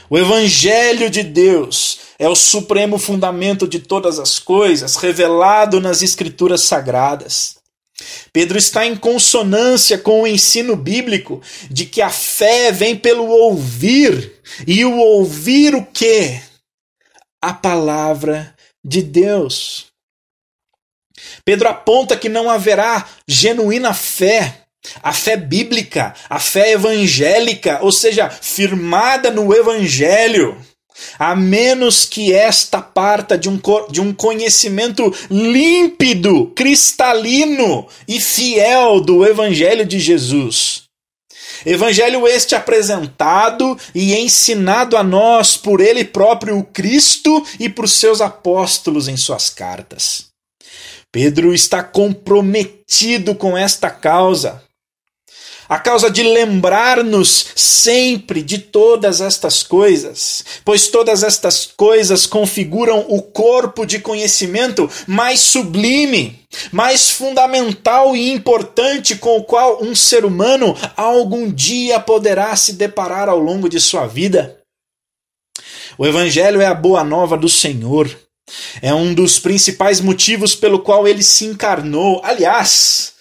O 0.09 0.19
Evangelho 0.19 1.11
de 1.11 1.23
Deus 1.23 1.99
é 2.19 2.29
o 2.29 2.35
supremo 2.35 2.99
fundamento 2.99 3.67
de 3.67 3.81
todas 3.81 4.19
as 4.19 4.39
coisas, 4.39 4.97
revelado 4.97 5.81
nas 5.81 6.03
Escrituras 6.03 6.63
Sagradas. 6.63 7.57
Pedro 8.33 8.59
está 8.59 8.85
em 8.85 8.97
consonância 8.97 9.97
com 9.97 10.23
o 10.23 10.27
ensino 10.27 10.75
bíblico 10.75 11.41
de 11.71 11.87
que 11.87 12.03
a 12.03 12.11
fé 12.11 12.73
vem 12.73 12.97
pelo 12.97 13.27
ouvir, 13.27 14.33
e 14.67 14.85
o 14.85 14.97
ouvir 14.97 15.75
o 15.75 15.87
quê? 15.87 16.41
A 17.41 17.53
palavra 17.53 18.55
de 18.85 19.03
Deus. 19.03 19.87
Pedro 21.45 21.69
aponta 21.69 22.17
que 22.17 22.29
não 22.29 22.51
haverá 22.51 23.09
genuína 23.29 23.95
fé, 23.95 24.63
a 25.03 25.13
fé 25.13 25.37
bíblica, 25.37 26.15
a 26.29 26.41
fé 26.41 26.73
evangélica, 26.73 27.79
ou 27.83 27.93
seja, 27.93 28.29
firmada 28.29 29.31
no 29.31 29.55
evangelho 29.55 30.61
a 31.19 31.35
menos 31.35 32.05
que 32.05 32.33
esta 32.33 32.81
parta 32.81 33.37
de 33.37 33.49
um, 33.49 33.61
de 33.91 34.01
um 34.01 34.13
conhecimento 34.13 35.13
límpido, 35.31 36.53
cristalino 36.55 37.87
e 38.07 38.21
fiel 38.21 39.01
do 39.01 39.25
Evangelho 39.27 39.85
de 39.85 39.99
Jesus. 39.99 40.85
Evangelho 41.65 42.27
este 42.29 42.55
apresentado 42.55 43.79
e 43.95 44.15
ensinado 44.15 44.97
a 44.97 45.03
nós 45.03 45.57
por 45.57 45.81
ele 45.81 46.05
próprio, 46.05 46.59
o 46.59 46.65
Cristo, 46.65 47.45
e 47.59 47.69
por 47.69 47.89
seus 47.89 48.21
apóstolos 48.21 49.09
em 49.09 49.17
suas 49.17 49.49
cartas. 49.49 50.27
Pedro 51.11 51.55
está 51.55 51.83
comprometido 51.83 53.35
com 53.35 53.57
esta 53.57 53.89
causa 53.89 54.64
a 55.75 55.79
causa 55.81 56.09
de 56.09 56.23
lembrar-nos 56.23 57.47
sempre 57.57 58.43
de 58.43 58.59
todas 58.59 59.21
estas 59.21 59.65
coisas, 59.65 60.45
pois 60.65 60.87
todas 60.87 61.25
estas 61.25 61.67
coisas 61.67 62.27
configuram 62.27 63.05
o 63.09 63.21
corpo 63.21 63.85
de 63.85 63.99
conhecimento 63.99 64.89
mais 65.05 65.41
sublime, 65.41 66.47
mais 66.71 67.11
fundamental 67.11 68.15
e 68.15 68.31
importante 68.31 69.17
com 69.17 69.37
o 69.37 69.43
qual 69.43 69.83
um 69.83 69.97
ser 69.97 70.25
humano 70.25 70.77
algum 70.97 71.51
dia 71.51 71.99
poderá 71.99 72.55
se 72.55 72.75
deparar 72.75 73.29
ao 73.29 73.41
longo 73.41 73.69
de 73.69 73.81
sua 73.81 74.07
vida. 74.07 74.61
O 75.99 76.07
Evangelho 76.07 76.61
é 76.61 76.67
a 76.67 76.75
boa 76.75 77.03
nova 77.03 77.37
do 77.37 77.49
Senhor. 77.49 78.09
É 78.81 78.95
um 78.95 79.13
dos 79.13 79.41
principais 79.41 80.01
motivos 80.01 80.55
pelo 80.55 80.79
qual 80.79 81.09
ele 81.09 81.25
se 81.25 81.47
encarnou. 81.47 82.21
Aliás, 82.23 83.14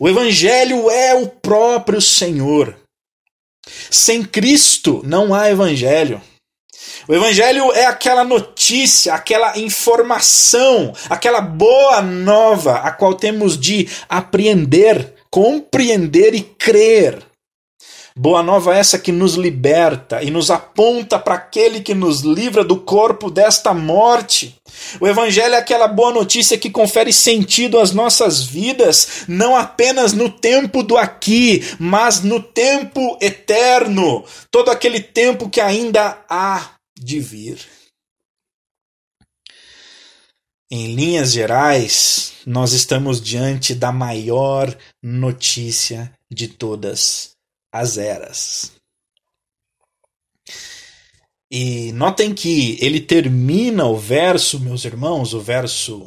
o 0.00 0.08
Evangelho 0.08 0.90
é 0.90 1.14
o 1.14 1.28
próprio 1.28 2.00
Senhor. 2.00 2.74
Sem 3.90 4.24
Cristo 4.24 5.02
não 5.04 5.34
há 5.34 5.50
Evangelho. 5.50 6.22
O 7.06 7.14
Evangelho 7.14 7.70
é 7.72 7.84
aquela 7.84 8.24
notícia, 8.24 9.12
aquela 9.12 9.58
informação, 9.58 10.94
aquela 11.10 11.42
boa 11.42 12.00
nova 12.00 12.76
a 12.76 12.90
qual 12.90 13.12
temos 13.12 13.60
de 13.60 13.90
apreender, 14.08 15.16
compreender 15.30 16.34
e 16.34 16.40
crer. 16.40 17.22
Boa 18.16 18.42
nova 18.42 18.74
essa 18.74 18.98
que 18.98 19.12
nos 19.12 19.34
liberta 19.34 20.22
e 20.22 20.30
nos 20.30 20.50
aponta 20.50 21.18
para 21.18 21.34
aquele 21.34 21.80
que 21.80 21.94
nos 21.94 22.22
livra 22.22 22.64
do 22.64 22.76
corpo 22.80 23.30
desta 23.30 23.74
morte. 23.74 24.56
O 25.00 25.06
Evangelho 25.06 25.54
é 25.54 25.58
aquela 25.58 25.88
boa 25.88 26.12
notícia 26.12 26.58
que 26.58 26.70
confere 26.70 27.12
sentido 27.12 27.78
às 27.78 27.92
nossas 27.92 28.42
vidas, 28.42 29.24
não 29.28 29.56
apenas 29.56 30.12
no 30.12 30.30
tempo 30.30 30.82
do 30.82 30.96
aqui, 30.96 31.62
mas 31.78 32.22
no 32.22 32.42
tempo 32.42 33.18
eterno, 33.20 34.24
todo 34.50 34.70
aquele 34.70 35.00
tempo 35.00 35.48
que 35.48 35.60
ainda 35.60 36.18
há 36.28 36.72
de 36.98 37.20
vir. 37.20 37.58
Em 40.70 40.94
linhas 40.94 41.32
gerais, 41.32 42.34
nós 42.46 42.72
estamos 42.72 43.20
diante 43.20 43.74
da 43.74 43.90
maior 43.90 44.72
notícia 45.02 46.12
de 46.30 46.46
todas 46.46 47.32
as 47.72 47.98
eras. 47.98 48.79
E 51.50 51.90
notem 51.92 52.32
que 52.32 52.78
ele 52.80 53.00
termina 53.00 53.84
o 53.84 53.96
verso, 53.96 54.60
meus 54.60 54.84
irmãos, 54.84 55.34
o 55.34 55.40
verso 55.40 56.04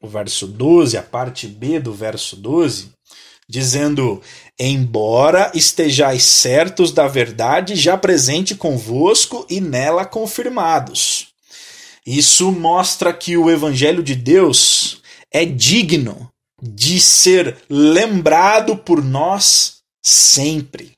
o 0.00 0.08
verso 0.08 0.48
12, 0.48 0.98
a 0.98 1.02
parte 1.02 1.46
B 1.46 1.78
do 1.78 1.92
verso 1.92 2.34
12, 2.34 2.90
dizendo: 3.48 4.20
Embora 4.58 5.52
estejais 5.54 6.24
certos 6.24 6.90
da 6.90 7.06
verdade 7.06 7.76
já 7.76 7.96
presente 7.96 8.56
convosco 8.56 9.46
e 9.48 9.60
nela 9.60 10.04
confirmados. 10.04 11.28
Isso 12.04 12.50
mostra 12.50 13.12
que 13.12 13.36
o 13.36 13.48
evangelho 13.48 14.02
de 14.02 14.16
Deus 14.16 15.00
é 15.30 15.44
digno 15.44 16.28
de 16.60 17.00
ser 17.00 17.56
lembrado 17.70 18.76
por 18.76 19.02
nós 19.02 19.76
sempre. 20.02 20.96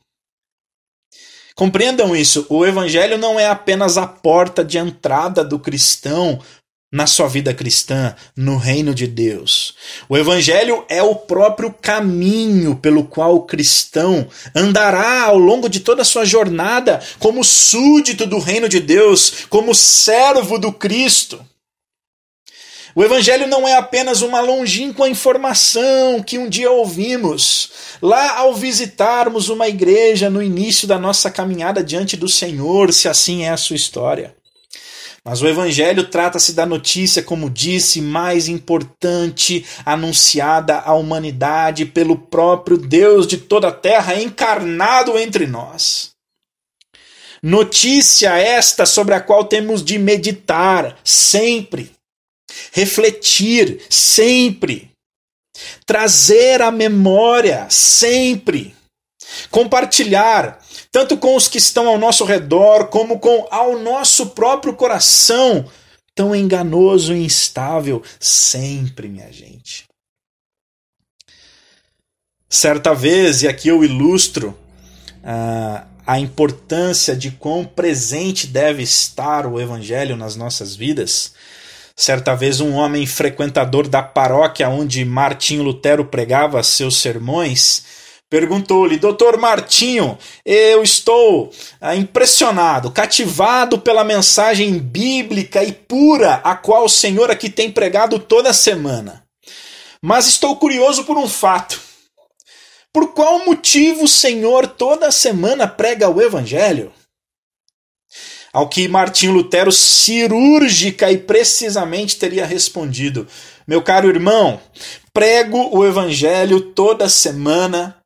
Compreendam 1.54 2.16
isso, 2.16 2.46
o 2.48 2.66
Evangelho 2.66 3.16
não 3.16 3.38
é 3.38 3.46
apenas 3.46 3.96
a 3.96 4.06
porta 4.06 4.64
de 4.64 4.76
entrada 4.76 5.44
do 5.44 5.58
cristão 5.58 6.40
na 6.94 7.08
sua 7.08 7.26
vida 7.26 7.52
cristã, 7.52 8.14
no 8.36 8.56
reino 8.56 8.94
de 8.94 9.08
Deus. 9.08 9.74
O 10.08 10.16
Evangelho 10.16 10.84
é 10.88 11.02
o 11.02 11.16
próprio 11.16 11.72
caminho 11.72 12.76
pelo 12.76 13.02
qual 13.02 13.34
o 13.34 13.42
cristão 13.42 14.28
andará 14.54 15.24
ao 15.24 15.36
longo 15.36 15.68
de 15.68 15.80
toda 15.80 16.02
a 16.02 16.04
sua 16.04 16.24
jornada 16.24 17.02
como 17.18 17.42
súdito 17.42 18.26
do 18.26 18.38
reino 18.38 18.68
de 18.68 18.78
Deus, 18.78 19.44
como 19.50 19.74
servo 19.74 20.56
do 20.56 20.72
Cristo. 20.72 21.44
O 22.96 23.02
Evangelho 23.02 23.48
não 23.48 23.66
é 23.66 23.74
apenas 23.74 24.22
uma 24.22 24.40
longínqua 24.40 25.08
informação 25.08 26.22
que 26.22 26.38
um 26.38 26.48
dia 26.48 26.70
ouvimos 26.70 27.72
lá 28.00 28.38
ao 28.38 28.54
visitarmos 28.54 29.48
uma 29.48 29.66
igreja 29.66 30.30
no 30.30 30.40
início 30.40 30.86
da 30.86 30.96
nossa 30.96 31.28
caminhada 31.28 31.82
diante 31.82 32.16
do 32.16 32.28
Senhor, 32.28 32.92
se 32.92 33.08
assim 33.08 33.42
é 33.42 33.50
a 33.50 33.56
sua 33.56 33.74
história. 33.74 34.36
Mas 35.24 35.42
o 35.42 35.48
Evangelho 35.48 36.04
trata-se 36.04 36.52
da 36.52 36.64
notícia, 36.64 37.20
como 37.20 37.50
disse, 37.50 38.00
mais 38.00 38.46
importante 38.46 39.66
anunciada 39.84 40.78
à 40.78 40.94
humanidade 40.94 41.86
pelo 41.86 42.16
próprio 42.16 42.76
Deus 42.76 43.26
de 43.26 43.38
toda 43.38 43.68
a 43.68 43.72
terra 43.72 44.14
encarnado 44.20 45.18
entre 45.18 45.46
nós. 45.48 46.10
Notícia 47.42 48.38
esta 48.38 48.86
sobre 48.86 49.14
a 49.14 49.20
qual 49.20 49.44
temos 49.44 49.82
de 49.82 49.98
meditar 49.98 50.96
sempre 51.02 51.93
refletir 52.72 53.80
sempre, 53.88 54.90
trazer 55.86 56.62
à 56.62 56.70
memória 56.70 57.66
sempre, 57.70 58.74
compartilhar 59.50 60.58
tanto 60.90 61.16
com 61.16 61.34
os 61.34 61.48
que 61.48 61.58
estão 61.58 61.88
ao 61.88 61.98
nosso 61.98 62.24
redor 62.24 62.86
como 62.86 63.18
com 63.18 63.48
ao 63.50 63.78
nosso 63.78 64.26
próprio 64.26 64.74
coração, 64.74 65.68
tão 66.14 66.34
enganoso 66.34 67.12
e 67.12 67.24
instável 67.24 68.02
sempre, 68.20 69.08
minha 69.08 69.32
gente. 69.32 69.84
Certa 72.48 72.94
vez, 72.94 73.42
e 73.42 73.48
aqui 73.48 73.66
eu 73.66 73.82
ilustro 73.82 74.50
uh, 75.24 75.84
a 76.06 76.20
importância 76.20 77.16
de 77.16 77.32
quão 77.32 77.64
presente 77.64 78.46
deve 78.46 78.82
estar 78.82 79.46
o 79.46 79.60
Evangelho 79.60 80.16
nas 80.16 80.36
nossas 80.36 80.76
vidas, 80.76 81.34
Certa 81.96 82.34
vez, 82.34 82.60
um 82.60 82.72
homem 82.72 83.06
frequentador 83.06 83.88
da 83.88 84.02
paróquia 84.02 84.68
onde 84.68 85.04
Martinho 85.04 85.62
Lutero 85.62 86.04
pregava 86.04 86.62
seus 86.62 86.96
sermões 86.96 88.04
perguntou-lhe: 88.34 88.96
Doutor 88.96 89.38
Martinho, 89.38 90.18
eu 90.44 90.82
estou 90.82 91.52
ah, 91.80 91.94
impressionado, 91.94 92.90
cativado 92.90 93.78
pela 93.78 94.02
mensagem 94.02 94.76
bíblica 94.76 95.62
e 95.62 95.70
pura 95.70 96.40
a 96.42 96.56
qual 96.56 96.86
o 96.86 96.88
Senhor 96.88 97.30
aqui 97.30 97.48
tem 97.48 97.70
pregado 97.70 98.18
toda 98.18 98.52
semana. 98.52 99.22
Mas 100.02 100.26
estou 100.26 100.56
curioso 100.56 101.04
por 101.04 101.16
um 101.16 101.28
fato. 101.28 101.80
Por 102.92 103.12
qual 103.12 103.44
motivo 103.44 104.04
o 104.04 104.08
Senhor 104.08 104.66
toda 104.66 105.12
semana 105.12 105.68
prega 105.68 106.08
o 106.08 106.20
Evangelho? 106.20 106.92
Ao 108.54 108.68
que 108.68 108.86
Martinho 108.86 109.32
Lutero 109.32 109.72
cirúrgica 109.72 111.10
e 111.10 111.18
precisamente 111.18 112.16
teria 112.16 112.46
respondido: 112.46 113.26
Meu 113.66 113.82
caro 113.82 114.08
irmão, 114.08 114.60
prego 115.12 115.76
o 115.76 115.84
evangelho 115.84 116.60
toda 116.60 117.08
semana, 117.08 117.98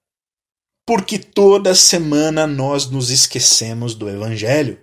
porque 0.87 1.19
toda 1.19 1.75
semana 1.75 2.47
nós 2.47 2.89
nos 2.89 3.11
esquecemos 3.11 3.95
do 3.95 4.09
evangelho. 4.09 4.81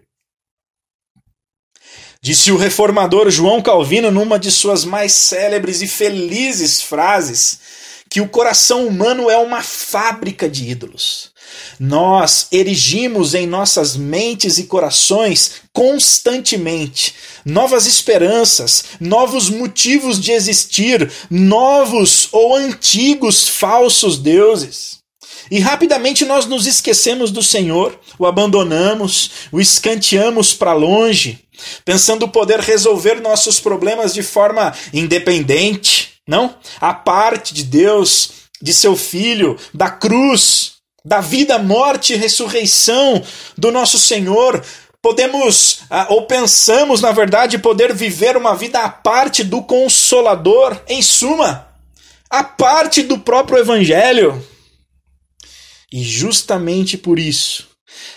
Disse 2.22 2.52
o 2.52 2.58
reformador 2.58 3.32
João 3.32 3.60
Calvino 3.60 4.12
numa 4.12 4.38
de 4.38 4.52
suas 4.52 4.86
mais 4.86 5.14
célebres 5.14 5.82
e 5.82 5.88
felizes 5.88 6.80
frases 6.80 7.60
que 8.08 8.22
o 8.22 8.30
coração 8.30 8.86
humano 8.86 9.32
é 9.32 9.38
uma 9.38 9.64
fábrica 9.64 10.48
de 10.48 10.70
ídolos. 10.70 11.34
Nós 11.80 12.48
erigimos 12.52 13.34
em 13.34 13.46
nossas 13.46 13.96
mentes 13.96 14.58
e 14.58 14.64
corações 14.64 15.64
constantemente 15.74 17.14
novas 17.46 17.86
esperanças, 17.86 18.86
novos 19.00 19.50
motivos 19.50 20.20
de 20.20 20.32
existir, 20.32 21.12
novos 21.30 22.28
ou 22.32 22.56
antigos 22.56 23.48
falsos 23.48 24.18
deuses. 24.18 24.96
E 25.52 25.60
rapidamente 25.60 26.26
nós 26.26 26.48
nos 26.48 26.66
esquecemos 26.66 27.30
do 27.30 27.44
Senhor, 27.44 28.00
o 28.18 28.26
abandonamos, 28.26 29.30
o 29.52 29.62
escanteamos 29.62 30.54
para 30.54 30.74
longe, 30.74 31.40
pensando 31.84 32.28
poder 32.28 32.60
resolver 32.60 33.22
nossos 33.22 33.60
problemas 33.60 34.12
de 34.12 34.24
forma 34.24 34.74
independente, 34.92 36.14
não? 36.28 36.56
A 36.82 36.96
parte 36.96 37.54
de 37.54 37.64
Deus, 37.64 38.32
de 38.60 38.74
seu 38.74 38.96
Filho, 38.96 39.56
da 39.72 39.90
cruz, 39.90 40.75
da 41.06 41.22
vida, 41.22 41.60
morte 41.60 42.14
e 42.14 42.18
ressurreição 42.18 43.24
do 43.56 43.72
nosso 43.72 44.00
Senhor, 44.00 44.66
podemos, 45.00 45.82
ah, 45.88 46.08
ou 46.10 46.26
pensamos, 46.26 47.00
na 47.00 47.12
verdade, 47.12 47.60
poder 47.60 47.94
viver 47.94 48.36
uma 48.36 48.56
vida 48.56 48.80
à 48.80 48.90
parte 48.90 49.44
do 49.44 49.62
Consolador, 49.62 50.82
em 50.88 51.04
suma, 51.04 51.68
à 52.28 52.44
parte 52.44 53.04
do 53.04 53.20
próprio 53.20 53.60
Evangelho. 53.60 54.44
E 55.94 56.04
justamente 56.04 56.98
por 56.98 57.20
isso, 57.20 57.68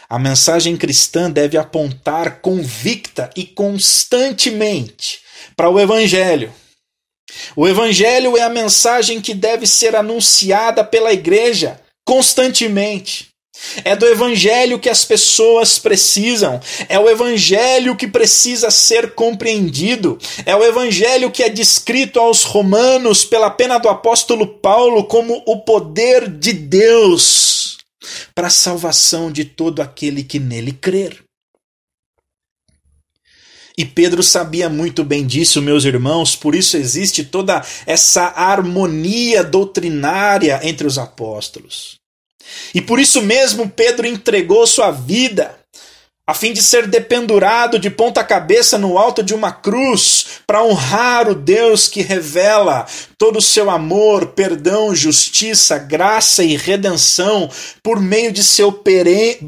a 0.09 0.19
mensagem 0.19 0.75
cristã 0.75 1.31
deve 1.31 1.59
apontar 1.59 2.41
convicta 2.41 3.29
e 3.37 3.45
constantemente 3.45 5.21
para 5.55 5.69
o 5.69 5.79
Evangelho. 5.79 6.51
O 7.55 7.69
Evangelho 7.69 8.35
é 8.39 8.41
a 8.41 8.49
mensagem 8.49 9.21
que 9.21 9.35
deve 9.35 9.67
ser 9.67 9.95
anunciada 9.95 10.83
pela 10.83 11.13
igreja 11.13 11.79
constantemente. 12.09 13.29
É 13.85 13.95
do 13.95 14.07
evangelho 14.07 14.79
que 14.79 14.89
as 14.89 15.05
pessoas 15.05 15.79
precisam, 15.79 16.59
é 16.89 16.99
o 16.99 17.11
evangelho 17.11 17.95
que 17.95 18.09
precisa 18.09 18.71
ser 18.71 19.13
compreendido, 19.15 20.17
é 20.47 20.57
o 20.57 20.65
evangelho 20.65 21.31
que 21.31 21.43
é 21.43 21.51
descrito 21.51 22.19
aos 22.19 22.45
romanos 22.45 23.27
pela 23.27 23.51
pena 23.51 23.77
do 23.77 23.91
apóstolo 23.91 24.47
Paulo 24.47 25.05
como 25.05 25.43
o 25.45 25.59
poder 25.59 26.31
de 26.31 26.55
Deus 26.55 27.77
para 28.35 28.47
a 28.47 28.51
salvação 28.51 29.31
de 29.31 29.45
todo 29.45 29.83
aquele 29.83 30.25
que 30.25 30.39
nele 30.39 30.73
crer. 30.73 31.29
E 33.79 33.85
Pedro 33.85 34.25
sabia 34.25 34.69
muito 34.69 35.05
bem 35.05 35.25
disso, 35.25 35.63
meus 35.63 35.85
irmãos, 35.85 36.35
por 36.35 36.53
isso 36.53 36.77
existe 36.77 37.23
toda 37.23 37.65
essa 37.87 38.25
harmonia 38.25 39.45
doutrinária 39.45 40.59
entre 40.65 40.85
os 40.85 40.99
apóstolos. 40.99 41.98
E 42.75 42.81
por 42.81 42.99
isso 42.99 43.23
mesmo 43.23 43.69
Pedro 43.69 44.07
entregou 44.07 44.67
sua 44.67 44.91
vida 44.91 45.59
a 46.29 46.35
fim 46.35 46.53
de 46.53 46.63
ser 46.63 46.87
dependurado 46.87 47.79
de 47.79 47.89
ponta 47.89 48.23
cabeça 48.23 48.77
no 48.77 48.99
alto 48.99 49.23
de 49.23 49.33
uma 49.33 49.51
cruz, 49.51 50.27
para 50.47 50.63
honrar 50.63 51.27
o 51.27 51.35
Deus 51.35 51.89
que 51.89 52.03
revela 52.03 52.85
todo 53.17 53.39
o 53.39 53.43
seu 53.43 53.71
amor, 53.71 54.27
perdão, 54.27 54.95
justiça, 54.95 55.79
graça 55.79 56.45
e 56.45 56.55
redenção 56.55 57.49
por 57.83 57.99
meio 57.99 58.31
de 58.31 58.45
seu 58.45 58.71
perene, 58.71 59.39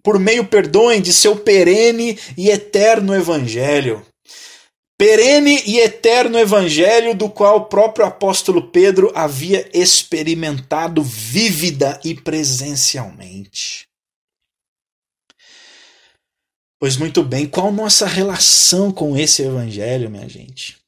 por 0.00 0.16
meio, 0.20 0.44
perdoem, 0.44 1.02
de 1.02 1.12
seu 1.12 1.34
perene 1.34 2.16
e 2.38 2.50
eterno 2.50 3.16
evangelho. 3.16 4.06
Perene 5.02 5.60
e 5.66 5.80
eterno 5.80 6.38
evangelho 6.38 7.12
do 7.12 7.28
qual 7.28 7.56
o 7.56 7.64
próprio 7.64 8.06
apóstolo 8.06 8.70
Pedro 8.70 9.10
havia 9.16 9.68
experimentado 9.76 11.02
vívida 11.02 12.00
e 12.04 12.14
presencialmente. 12.14 13.88
Pois 16.78 16.96
muito 16.96 17.24
bem, 17.24 17.48
qual 17.48 17.72
nossa 17.72 18.06
relação 18.06 18.92
com 18.92 19.16
esse 19.16 19.42
evangelho, 19.42 20.08
minha 20.08 20.28
gente? 20.28 20.78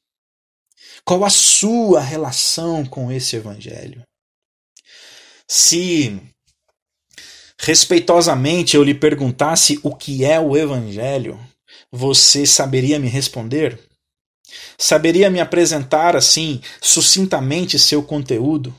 Qual 1.03 1.25
a 1.25 1.29
sua 1.29 1.99
relação 1.99 2.85
com 2.85 3.11
esse 3.11 3.35
evangelho? 3.35 4.01
Se 5.45 6.21
respeitosamente 7.59 8.77
eu 8.77 8.83
lhe 8.83 8.95
perguntasse 8.95 9.77
o 9.83 9.93
que 9.93 10.23
é 10.23 10.39
o 10.39 10.55
evangelho, 10.55 11.37
você 11.91 12.45
saberia 12.45 12.97
me 12.97 13.09
responder? 13.09 13.77
Saberia 14.77 15.29
me 15.29 15.39
apresentar 15.39 16.15
assim, 16.15 16.61
sucintamente, 16.81 17.79
seu 17.79 18.03
conteúdo? 18.03 18.75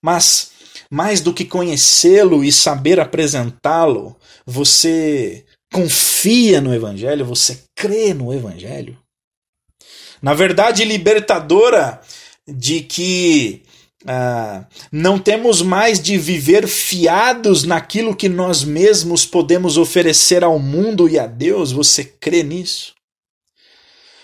Mas, 0.00 0.50
mais 0.90 1.20
do 1.20 1.32
que 1.32 1.44
conhecê-lo 1.44 2.44
e 2.44 2.52
saber 2.52 3.00
apresentá-lo, 3.00 4.16
você 4.44 5.44
confia 5.72 6.60
no 6.60 6.74
Evangelho, 6.74 7.24
você 7.24 7.62
crê 7.74 8.12
no 8.12 8.32
Evangelho. 8.32 8.98
Na 10.20 10.34
verdade, 10.34 10.84
libertadora 10.84 12.00
de 12.46 12.80
que 12.80 13.62
ah, 14.06 14.64
não 14.90 15.18
temos 15.18 15.62
mais 15.62 16.00
de 16.00 16.18
viver 16.18 16.66
fiados 16.66 17.64
naquilo 17.64 18.16
que 18.16 18.28
nós 18.28 18.64
mesmos 18.64 19.24
podemos 19.24 19.76
oferecer 19.76 20.42
ao 20.42 20.58
mundo 20.58 21.08
e 21.08 21.18
a 21.18 21.26
Deus, 21.26 21.72
você 21.72 22.04
crê 22.04 22.42
nisso? 22.42 22.94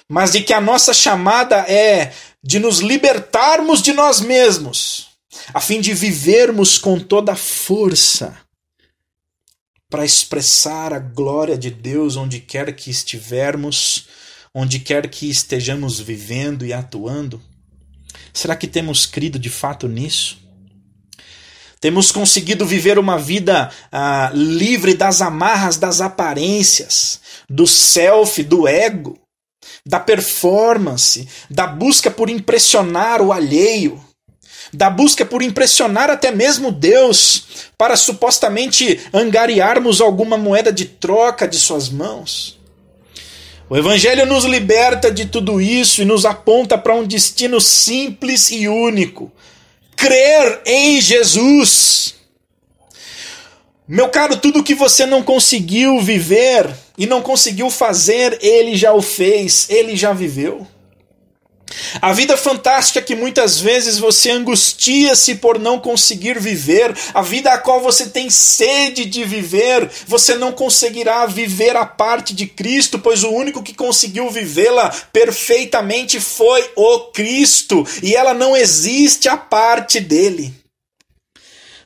Mas 0.08 0.32
de 0.32 0.42
que 0.42 0.52
a 0.52 0.60
nossa 0.60 0.94
chamada 0.94 1.56
é 1.70 2.12
de 2.42 2.58
nos 2.58 2.78
libertarmos 2.78 3.82
de 3.82 3.92
nós 3.92 4.20
mesmos, 4.20 5.08
a 5.52 5.60
fim 5.60 5.80
de 5.80 5.92
vivermos 5.92 6.78
com 6.78 6.98
toda 6.98 7.32
a 7.32 7.36
força 7.36 8.36
para 9.90 10.04
expressar 10.04 10.92
a 10.92 10.98
glória 10.98 11.56
de 11.56 11.70
Deus 11.70 12.16
onde 12.16 12.40
quer 12.40 12.74
que 12.74 12.90
estivermos, 12.90 14.06
onde 14.54 14.78
quer 14.78 15.08
que 15.08 15.28
estejamos 15.28 16.00
vivendo 16.00 16.64
e 16.64 16.72
atuando? 16.72 17.42
Será 18.32 18.54
que 18.54 18.66
temos 18.66 19.06
crido 19.06 19.38
de 19.38 19.50
fato 19.50 19.88
nisso? 19.88 20.38
Temos 21.80 22.10
conseguido 22.10 22.66
viver 22.66 22.98
uma 22.98 23.18
vida 23.18 23.70
ah, 23.90 24.30
livre 24.34 24.94
das 24.94 25.22
amarras 25.22 25.76
das 25.76 26.00
aparências, 26.00 27.20
do 27.48 27.66
self, 27.66 28.42
do 28.42 28.66
ego, 28.66 29.18
da 29.84 29.98
performance, 29.98 31.26
da 31.50 31.66
busca 31.66 32.10
por 32.10 32.28
impressionar 32.28 33.20
o 33.22 33.32
alheio, 33.32 34.02
da 34.72 34.90
busca 34.90 35.24
por 35.24 35.42
impressionar 35.42 36.10
até 36.10 36.30
mesmo 36.30 36.70
Deus, 36.70 37.70
para 37.76 37.96
supostamente 37.96 39.00
angariarmos 39.12 40.00
alguma 40.00 40.36
moeda 40.36 40.72
de 40.72 40.84
troca 40.84 41.46
de 41.48 41.58
suas 41.58 41.88
mãos. 41.88 42.58
O 43.70 43.76
Evangelho 43.76 44.24
nos 44.24 44.44
liberta 44.44 45.10
de 45.10 45.26
tudo 45.26 45.60
isso 45.60 46.00
e 46.00 46.04
nos 46.04 46.24
aponta 46.24 46.78
para 46.78 46.94
um 46.94 47.04
destino 47.04 47.60
simples 47.60 48.50
e 48.50 48.66
único: 48.66 49.30
crer 49.94 50.62
em 50.64 51.00
Jesus. 51.00 52.14
Meu 53.86 54.08
caro, 54.08 54.36
tudo 54.36 54.62
que 54.62 54.74
você 54.74 55.06
não 55.06 55.22
conseguiu 55.22 56.00
viver 56.00 56.74
e 56.98 57.06
não 57.06 57.22
conseguiu 57.22 57.70
fazer, 57.70 58.36
ele 58.42 58.76
já 58.76 58.92
o 58.92 59.00
fez, 59.00 59.66
ele 59.70 59.96
já 59.96 60.12
viveu. 60.12 60.66
A 62.00 62.12
vida 62.12 62.36
fantástica 62.36 63.02
que 63.02 63.14
muitas 63.14 63.60
vezes 63.60 63.98
você 63.98 64.30
angustia-se 64.30 65.36
por 65.36 65.58
não 65.58 65.78
conseguir 65.78 66.38
viver, 66.38 66.96
a 67.12 67.22
vida 67.22 67.50
a 67.50 67.58
qual 67.58 67.80
você 67.80 68.08
tem 68.08 68.30
sede 68.30 69.04
de 69.04 69.24
viver, 69.24 69.88
você 70.06 70.34
não 70.34 70.52
conseguirá 70.52 71.26
viver 71.26 71.76
a 71.76 71.84
parte 71.84 72.34
de 72.34 72.46
Cristo, 72.46 72.98
pois 72.98 73.22
o 73.22 73.30
único 73.30 73.62
que 73.62 73.74
conseguiu 73.74 74.30
vivê-la 74.30 74.90
perfeitamente 75.12 76.20
foi 76.20 76.70
o 76.74 77.00
Cristo, 77.12 77.86
e 78.02 78.14
ela 78.14 78.32
não 78.32 78.56
existe 78.56 79.28
a 79.28 79.36
parte 79.36 80.00
dele. 80.00 80.54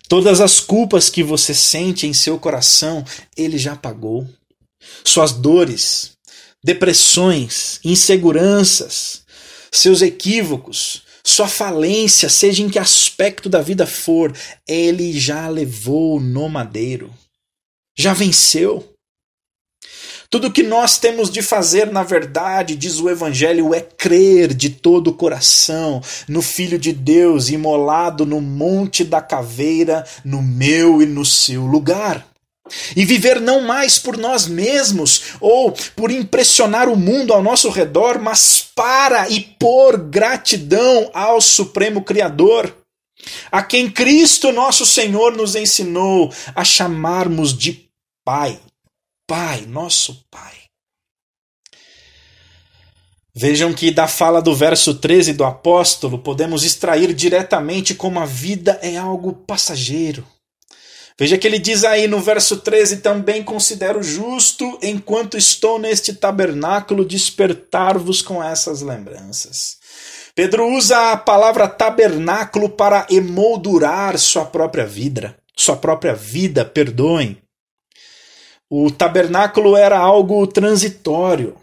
Todas 0.08 0.40
as 0.40 0.60
culpas 0.60 1.08
que 1.08 1.22
você 1.22 1.54
sente 1.54 2.06
em 2.06 2.12
seu 2.12 2.38
coração, 2.38 3.04
ele 3.36 3.56
já 3.58 3.74
pagou. 3.74 4.26
Suas 5.04 5.32
dores, 5.32 6.12
depressões, 6.62 7.80
inseguranças, 7.84 9.22
seus 9.70 10.02
equívocos, 10.02 11.02
sua 11.24 11.48
falência, 11.48 12.28
seja 12.28 12.62
em 12.62 12.68
que 12.68 12.78
aspecto 12.78 13.48
da 13.48 13.62
vida 13.62 13.86
for, 13.86 14.34
ele 14.66 15.18
já 15.18 15.48
levou 15.48 16.20
no 16.20 16.48
madeiro. 16.48 17.12
Já 17.96 18.12
venceu. 18.12 18.88
Tudo 20.28 20.50
que 20.50 20.62
nós 20.62 20.98
temos 20.98 21.30
de 21.30 21.42
fazer, 21.42 21.92
na 21.92 22.02
verdade, 22.02 22.74
diz 22.74 22.98
o 22.98 23.10
Evangelho, 23.10 23.74
é 23.74 23.82
crer 23.82 24.54
de 24.54 24.70
todo 24.70 25.08
o 25.08 25.14
coração 25.14 26.00
no 26.26 26.40
Filho 26.40 26.78
de 26.78 26.90
Deus 26.90 27.50
imolado 27.50 28.24
no 28.24 28.40
Monte 28.40 29.04
da 29.04 29.20
Caveira, 29.20 30.06
no 30.24 30.40
meu 30.40 31.02
e 31.02 31.06
no 31.06 31.24
seu 31.24 31.66
lugar. 31.66 32.31
E 32.94 33.04
viver 33.04 33.40
não 33.40 33.60
mais 33.62 33.98
por 33.98 34.16
nós 34.16 34.46
mesmos 34.46 35.34
ou 35.40 35.72
por 35.96 36.10
impressionar 36.10 36.88
o 36.88 36.96
mundo 36.96 37.32
ao 37.32 37.42
nosso 37.42 37.68
redor, 37.70 38.20
mas 38.20 38.62
para 38.74 39.28
e 39.28 39.40
por 39.40 39.96
gratidão 39.98 41.10
ao 41.12 41.40
Supremo 41.40 42.02
Criador, 42.02 42.74
a 43.50 43.62
quem 43.62 43.90
Cristo 43.90 44.52
nosso 44.52 44.86
Senhor 44.86 45.36
nos 45.36 45.56
ensinou 45.56 46.32
a 46.54 46.64
chamarmos 46.64 47.56
de 47.56 47.88
Pai. 48.24 48.60
Pai, 49.26 49.62
nosso 49.66 50.24
Pai. 50.30 50.52
Vejam 53.34 53.72
que 53.72 53.90
da 53.90 54.06
fala 54.06 54.42
do 54.42 54.54
verso 54.54 54.94
13 54.94 55.32
do 55.32 55.42
apóstolo 55.42 56.18
podemos 56.18 56.64
extrair 56.64 57.14
diretamente 57.14 57.94
como 57.94 58.20
a 58.20 58.26
vida 58.26 58.78
é 58.82 58.96
algo 58.96 59.32
passageiro 59.32 60.24
Veja 61.22 61.38
que 61.38 61.46
ele 61.46 61.60
diz 61.60 61.84
aí 61.84 62.08
no 62.08 62.18
verso 62.18 62.56
13: 62.56 62.96
Também 62.96 63.44
considero 63.44 64.02
justo, 64.02 64.76
enquanto 64.82 65.36
estou 65.36 65.78
neste 65.78 66.12
tabernáculo, 66.12 67.04
despertar-vos 67.04 68.20
com 68.20 68.42
essas 68.42 68.82
lembranças. 68.82 69.76
Pedro 70.34 70.66
usa 70.66 71.12
a 71.12 71.16
palavra 71.16 71.68
tabernáculo 71.68 72.68
para 72.68 73.06
emoldurar 73.08 74.18
sua 74.18 74.44
própria 74.44 74.84
vida, 74.84 75.38
sua 75.56 75.76
própria 75.76 76.12
vida, 76.12 76.64
perdoem. 76.64 77.38
O 78.68 78.90
tabernáculo 78.90 79.76
era 79.76 79.96
algo 79.96 80.44
transitório. 80.48 81.54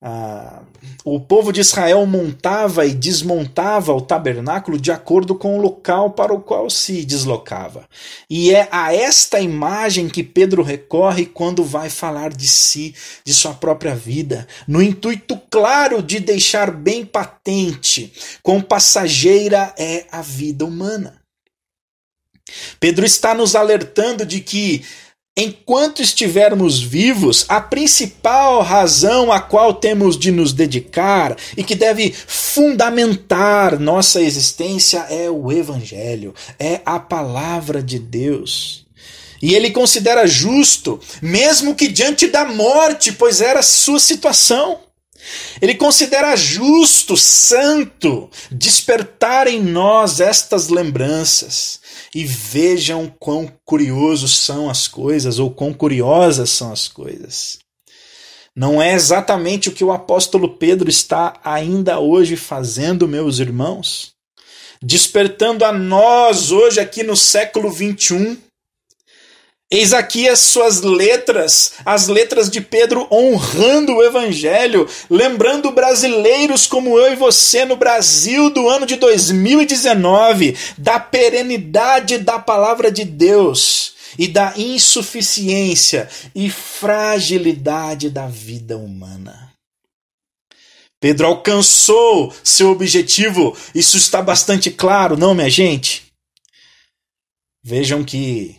Ah, 0.00 0.62
o 1.04 1.18
povo 1.18 1.52
de 1.52 1.60
Israel 1.60 2.06
montava 2.06 2.86
e 2.86 2.94
desmontava 2.94 3.92
o 3.92 4.00
tabernáculo 4.00 4.78
de 4.78 4.92
acordo 4.92 5.34
com 5.34 5.58
o 5.58 5.60
local 5.60 6.12
para 6.12 6.32
o 6.32 6.40
qual 6.40 6.70
se 6.70 7.04
deslocava. 7.04 7.88
E 8.30 8.54
é 8.54 8.68
a 8.70 8.94
esta 8.94 9.40
imagem 9.40 10.08
que 10.08 10.22
Pedro 10.22 10.62
recorre 10.62 11.26
quando 11.26 11.64
vai 11.64 11.90
falar 11.90 12.30
de 12.30 12.46
si, 12.46 12.94
de 13.24 13.34
sua 13.34 13.54
própria 13.54 13.96
vida, 13.96 14.46
no 14.68 14.80
intuito 14.80 15.40
claro 15.50 16.00
de 16.00 16.20
deixar 16.20 16.70
bem 16.70 17.04
patente 17.04 18.12
quão 18.40 18.60
passageira 18.60 19.74
é 19.76 20.06
a 20.12 20.22
vida 20.22 20.64
humana. 20.64 21.18
Pedro 22.78 23.04
está 23.04 23.34
nos 23.34 23.54
alertando 23.54 24.24
de 24.24 24.40
que 24.40 24.84
enquanto 25.38 26.02
estivermos 26.02 26.82
vivos, 26.82 27.44
a 27.48 27.60
principal 27.60 28.60
razão 28.60 29.30
a 29.30 29.40
qual 29.40 29.72
temos 29.72 30.18
de 30.18 30.32
nos 30.32 30.52
dedicar 30.52 31.36
e 31.56 31.62
que 31.62 31.76
deve 31.76 32.12
fundamentar 32.12 33.78
nossa 33.78 34.20
existência 34.20 35.06
é 35.08 35.30
o 35.30 35.52
Evangelho, 35.52 36.34
é 36.58 36.80
a 36.84 36.98
palavra 36.98 37.80
de 37.80 38.00
Deus. 38.00 38.84
E 39.40 39.54
ele 39.54 39.70
considera 39.70 40.26
justo, 40.26 40.98
mesmo 41.22 41.76
que 41.76 41.86
diante 41.86 42.26
da 42.26 42.44
morte, 42.44 43.12
pois 43.12 43.40
era 43.40 43.62
sua 43.62 44.00
situação. 44.00 44.80
Ele 45.60 45.74
considera 45.74 46.34
justo, 46.34 47.16
santo, 47.16 48.28
despertar 48.50 49.46
em 49.46 49.60
nós 49.60 50.18
estas 50.18 50.68
lembranças. 50.68 51.80
E 52.14 52.24
vejam 52.24 53.12
quão 53.18 53.52
curiosos 53.64 54.38
são 54.38 54.70
as 54.70 54.88
coisas, 54.88 55.38
ou 55.38 55.50
quão 55.50 55.72
curiosas 55.72 56.50
são 56.50 56.72
as 56.72 56.88
coisas. 56.88 57.58
Não 58.56 58.82
é 58.82 58.92
exatamente 58.92 59.68
o 59.68 59.72
que 59.72 59.84
o 59.84 59.92
apóstolo 59.92 60.56
Pedro 60.56 60.88
está 60.88 61.38
ainda 61.44 62.00
hoje 62.00 62.34
fazendo, 62.34 63.06
meus 63.06 63.38
irmãos? 63.38 64.12
Despertando 64.82 65.64
a 65.64 65.72
nós 65.72 66.50
hoje, 66.50 66.80
aqui 66.80 67.02
no 67.02 67.16
século 67.16 67.70
21, 67.70 68.36
Eis 69.70 69.92
aqui 69.92 70.26
as 70.26 70.38
suas 70.38 70.80
letras, 70.80 71.74
as 71.84 72.08
letras 72.08 72.48
de 72.48 72.58
Pedro 72.58 73.06
honrando 73.12 73.96
o 73.96 74.02
Evangelho, 74.02 74.88
lembrando 75.10 75.70
brasileiros 75.70 76.66
como 76.66 76.98
eu 76.98 77.12
e 77.12 77.16
você 77.16 77.66
no 77.66 77.76
Brasil 77.76 78.48
do 78.48 78.66
ano 78.66 78.86
de 78.86 78.96
2019, 78.96 80.56
da 80.78 80.98
perenidade 80.98 82.16
da 82.16 82.38
palavra 82.38 82.90
de 82.90 83.04
Deus 83.04 83.92
e 84.18 84.26
da 84.26 84.54
insuficiência 84.56 86.08
e 86.34 86.48
fragilidade 86.48 88.08
da 88.08 88.26
vida 88.26 88.78
humana. 88.78 89.52
Pedro 90.98 91.26
alcançou 91.26 92.34
seu 92.42 92.70
objetivo, 92.70 93.54
isso 93.74 93.98
está 93.98 94.22
bastante 94.22 94.70
claro, 94.70 95.14
não, 95.14 95.34
minha 95.34 95.50
gente? 95.50 96.06
Vejam 97.62 98.02
que 98.02 98.57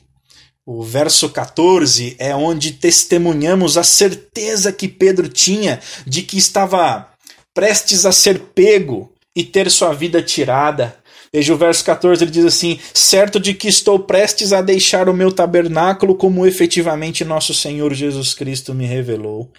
o 0.72 0.84
verso 0.84 1.30
14 1.30 2.16
é 2.20 2.36
onde 2.36 2.74
testemunhamos 2.74 3.76
a 3.76 3.84
certeza 3.84 4.72
que 4.72 4.88
Pedro 4.88 5.28
tinha 5.28 5.80
de 6.06 6.22
que 6.22 6.38
estava 6.38 7.08
prestes 7.56 8.06
a 8.06 8.12
ser 8.12 8.40
pego 8.54 9.12
e 9.36 9.44
ter 9.44 9.72
sua 9.72 9.94
vida 9.94 10.22
tirada. 10.22 10.96
Veja 11.34 11.56
o 11.56 11.58
verso 11.58 11.84
14, 11.84 12.24
ele 12.24 12.30
diz 12.30 12.46
assim: 12.46 12.80
Certo 12.94 13.40
de 13.40 13.56
que 13.56 13.68
estou 13.68 13.98
prestes 13.98 14.54
a 14.54 14.62
deixar 14.62 15.10
o 15.10 15.14
meu 15.14 15.32
tabernáculo, 15.32 16.14
como 16.14 16.46
efetivamente 16.46 17.26
nosso 17.26 17.52
Senhor 17.52 17.92
Jesus 17.96 18.36
Cristo 18.36 18.72
me 18.72 18.86
revelou. 18.86 19.52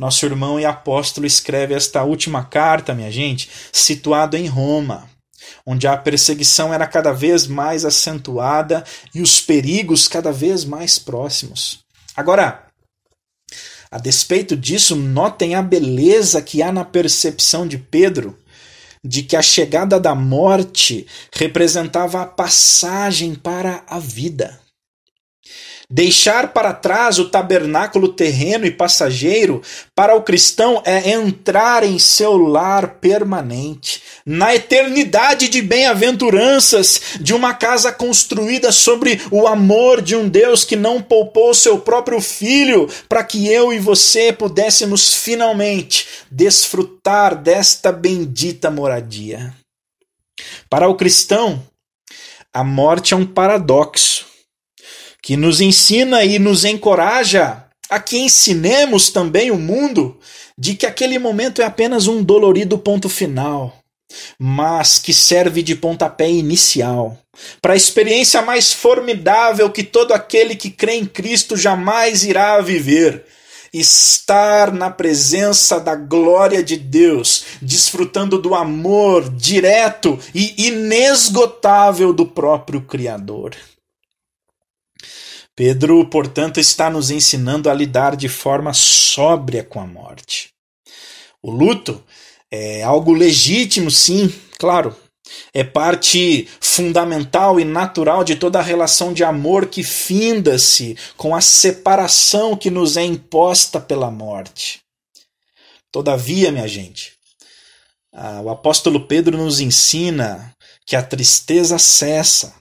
Nosso 0.00 0.26
irmão 0.26 0.58
e 0.58 0.64
apóstolo 0.64 1.28
escreve 1.28 1.74
esta 1.74 2.02
última 2.02 2.42
carta, 2.42 2.92
minha 2.92 3.10
gente, 3.12 3.48
situado 3.70 4.36
em 4.36 4.48
Roma 4.48 5.08
onde 5.66 5.86
a 5.86 5.96
perseguição 5.96 6.72
era 6.72 6.86
cada 6.86 7.12
vez 7.12 7.46
mais 7.46 7.84
acentuada 7.84 8.84
e 9.14 9.20
os 9.20 9.40
perigos 9.40 10.06
cada 10.06 10.32
vez 10.32 10.64
mais 10.64 10.98
próximos. 10.98 11.80
Agora, 12.16 12.66
a 13.90 13.98
despeito 13.98 14.56
disso, 14.56 14.94
notem 14.94 15.54
a 15.54 15.62
beleza 15.62 16.40
que 16.40 16.62
há 16.62 16.70
na 16.70 16.84
percepção 16.84 17.66
de 17.66 17.78
Pedro 17.78 18.38
de 19.02 19.22
que 19.22 19.34
a 19.34 19.42
chegada 19.42 19.98
da 19.98 20.14
morte 20.14 21.06
representava 21.32 22.20
a 22.20 22.26
passagem 22.26 23.34
para 23.34 23.82
a 23.86 23.98
vida. 23.98 24.59
Deixar 25.92 26.52
para 26.52 26.72
trás 26.72 27.18
o 27.18 27.30
tabernáculo 27.30 28.12
terreno 28.12 28.64
e 28.64 28.70
passageiro 28.70 29.60
para 29.92 30.14
o 30.14 30.22
cristão 30.22 30.80
é 30.86 31.10
entrar 31.10 31.82
em 31.82 31.98
seu 31.98 32.36
lar 32.36 33.00
permanente, 33.00 34.00
na 34.24 34.54
eternidade 34.54 35.48
de 35.48 35.60
bem-aventuranças, 35.60 37.18
de 37.20 37.34
uma 37.34 37.54
casa 37.54 37.90
construída 37.90 38.70
sobre 38.70 39.20
o 39.32 39.48
amor 39.48 40.00
de 40.00 40.14
um 40.14 40.28
Deus 40.28 40.62
que 40.62 40.76
não 40.76 41.02
poupou 41.02 41.52
seu 41.52 41.80
próprio 41.80 42.20
filho 42.20 42.88
para 43.08 43.24
que 43.24 43.52
eu 43.52 43.72
e 43.72 43.80
você 43.80 44.32
pudéssemos 44.32 45.12
finalmente 45.12 46.06
desfrutar 46.30 47.34
desta 47.34 47.90
bendita 47.90 48.70
moradia. 48.70 49.52
Para 50.68 50.88
o 50.88 50.94
cristão, 50.94 51.60
a 52.52 52.62
morte 52.62 53.12
é 53.12 53.16
um 53.16 53.26
paradoxo 53.26 54.29
que 55.22 55.36
nos 55.36 55.60
ensina 55.60 56.24
e 56.24 56.38
nos 56.38 56.64
encoraja 56.64 57.64
a 57.88 57.98
que 57.98 58.18
ensinemos 58.18 59.10
também 59.10 59.50
o 59.50 59.58
mundo 59.58 60.18
de 60.56 60.74
que 60.74 60.86
aquele 60.86 61.18
momento 61.18 61.60
é 61.60 61.64
apenas 61.64 62.06
um 62.06 62.22
dolorido 62.22 62.78
ponto 62.78 63.08
final, 63.08 63.76
mas 64.38 64.98
que 64.98 65.12
serve 65.12 65.62
de 65.62 65.74
pontapé 65.74 66.30
inicial 66.30 67.18
para 67.60 67.74
a 67.74 67.76
experiência 67.76 68.42
mais 68.42 68.72
formidável 68.72 69.70
que 69.70 69.82
todo 69.82 70.12
aquele 70.12 70.54
que 70.54 70.70
crê 70.70 70.94
em 70.96 71.06
Cristo 71.06 71.56
jamais 71.56 72.24
irá 72.24 72.60
viver. 72.60 73.24
Estar 73.72 74.72
na 74.72 74.90
presença 74.90 75.78
da 75.78 75.94
glória 75.94 76.60
de 76.60 76.76
Deus, 76.76 77.44
desfrutando 77.62 78.36
do 78.36 78.52
amor 78.52 79.30
direto 79.30 80.18
e 80.34 80.66
inesgotável 80.66 82.12
do 82.12 82.26
próprio 82.26 82.80
Criador. 82.80 83.54
Pedro, 85.56 86.06
portanto, 86.08 86.58
está 86.58 86.88
nos 86.88 87.10
ensinando 87.10 87.68
a 87.68 87.74
lidar 87.74 88.16
de 88.16 88.28
forma 88.28 88.72
sóbria 88.72 89.62
com 89.62 89.80
a 89.80 89.86
morte. 89.86 90.50
O 91.42 91.50
luto 91.50 92.02
é 92.50 92.82
algo 92.82 93.12
legítimo, 93.12 93.90
sim, 93.90 94.32
claro. 94.58 94.96
É 95.54 95.62
parte 95.62 96.48
fundamental 96.60 97.60
e 97.60 97.64
natural 97.64 98.24
de 98.24 98.36
toda 98.36 98.58
a 98.58 98.62
relação 98.62 99.12
de 99.12 99.22
amor 99.22 99.66
que 99.66 99.82
finda-se 99.84 100.96
com 101.16 101.34
a 101.34 101.40
separação 101.40 102.56
que 102.56 102.70
nos 102.70 102.96
é 102.96 103.04
imposta 103.04 103.80
pela 103.80 104.10
morte. 104.10 104.80
Todavia, 105.92 106.50
minha 106.50 106.66
gente, 106.66 107.12
o 108.44 108.50
apóstolo 108.50 109.06
Pedro 109.06 109.36
nos 109.36 109.60
ensina 109.60 110.54
que 110.84 110.96
a 110.96 111.02
tristeza 111.02 111.78
cessa, 111.78 112.56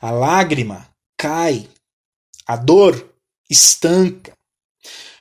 a 0.00 0.10
lágrima 0.10 0.88
cai, 1.16 1.66
a 2.46 2.56
dor 2.56 3.10
estanca, 3.50 4.32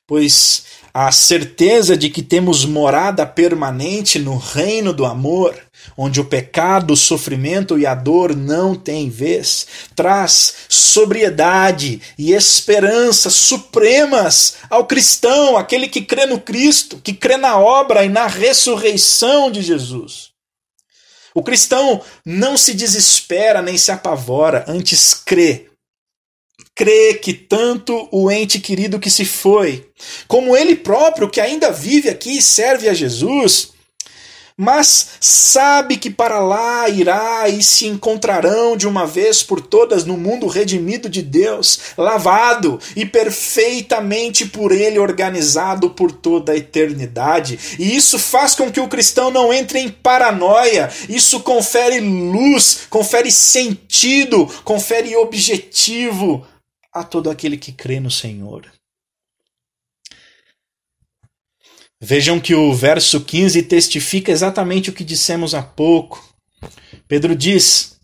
pois 0.07 0.65
a 0.93 1.11
certeza 1.11 1.97
de 1.97 2.09
que 2.09 2.21
temos 2.21 2.63
morada 2.63 3.25
permanente 3.25 4.17
no 4.17 4.37
reino 4.37 4.93
do 4.93 5.05
amor, 5.05 5.53
onde 5.97 6.21
o 6.21 6.25
pecado, 6.25 6.93
o 6.93 6.97
sofrimento 6.97 7.77
e 7.77 7.85
a 7.85 7.93
dor 7.93 8.33
não 8.33 8.73
têm 8.73 9.09
vez, 9.09 9.67
traz 9.93 10.53
sobriedade 10.69 12.01
e 12.17 12.31
esperança 12.31 13.29
supremas 13.29 14.55
ao 14.69 14.85
cristão, 14.85 15.57
aquele 15.57 15.89
que 15.89 16.01
crê 16.01 16.25
no 16.25 16.39
Cristo, 16.39 17.01
que 17.03 17.13
crê 17.13 17.35
na 17.35 17.59
obra 17.59 18.05
e 18.05 18.09
na 18.09 18.27
ressurreição 18.27 19.51
de 19.51 19.61
Jesus. 19.61 20.29
O 21.33 21.43
cristão 21.43 22.01
não 22.25 22.55
se 22.55 22.73
desespera 22.73 23.61
nem 23.61 23.77
se 23.77 23.91
apavora, 23.91 24.63
antes 24.65 25.13
crê 25.13 25.67
crê 26.75 27.13
que 27.13 27.33
tanto 27.33 28.09
o 28.11 28.29
ente 28.29 28.59
querido 28.59 28.99
que 28.99 29.09
se 29.09 29.23
foi, 29.23 29.87
como 30.27 30.55
ele 30.55 30.75
próprio 30.75 31.29
que 31.29 31.39
ainda 31.39 31.71
vive 31.71 32.09
aqui 32.09 32.37
e 32.37 32.41
serve 32.41 32.89
a 32.89 32.93
Jesus, 32.93 33.73
mas 34.57 35.09
sabe 35.19 35.97
que 35.97 36.09
para 36.09 36.39
lá 36.39 36.87
irá 36.87 37.47
e 37.49 37.61
se 37.61 37.87
encontrarão 37.87 38.77
de 38.77 38.87
uma 38.87 39.05
vez 39.05 39.43
por 39.43 39.59
todas 39.59 40.05
no 40.05 40.17
mundo 40.17 40.47
redimido 40.47 41.09
de 41.09 41.21
Deus, 41.21 41.79
lavado 41.97 42.79
e 42.95 43.05
perfeitamente 43.05 44.45
por 44.45 44.71
Ele 44.71 44.97
organizado 44.97 45.89
por 45.89 46.09
toda 46.09 46.53
a 46.53 46.57
eternidade. 46.57 47.59
E 47.77 47.95
isso 47.95 48.17
faz 48.17 48.55
com 48.55 48.71
que 48.71 48.79
o 48.79 48.87
cristão 48.87 49.29
não 49.29 49.53
entre 49.53 49.79
em 49.79 49.89
paranoia, 49.89 50.89
isso 51.09 51.41
confere 51.41 51.99
luz, 51.99 52.81
confere 52.89 53.31
sentido, 53.31 54.49
confere 54.63 55.17
objetivo 55.17 56.45
a 56.95 57.03
todo 57.03 57.29
aquele 57.29 57.57
que 57.57 57.73
crê 57.73 57.99
no 57.99 58.09
Senhor. 58.09 58.71
Vejam 61.99 62.39
que 62.39 62.55
o 62.55 62.73
verso 62.73 63.19
15 63.19 63.63
testifica 63.63 64.31
exatamente 64.31 64.89
o 64.89 64.93
que 64.93 65.03
dissemos 65.03 65.53
há 65.53 65.61
pouco. 65.61 66.23
Pedro 67.05 67.35
diz: 67.35 67.99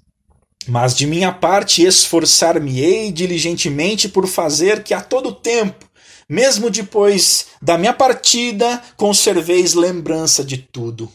Mas 0.67 0.95
de 0.95 1.07
minha 1.07 1.31
parte 1.31 1.85
esforçar-me-ei 1.85 3.11
diligentemente 3.13 4.09
por 4.09 4.27
fazer 4.27 4.83
que 4.83 4.93
a 4.93 5.01
todo 5.01 5.33
tempo, 5.33 5.89
mesmo 6.27 6.69
depois 6.69 7.47
da 7.61 7.77
minha 7.77 7.93
partida, 7.93 8.81
conserveis 8.97 9.73
lembrança 9.73 10.43
de 10.43 10.57
tudo. 10.57 11.09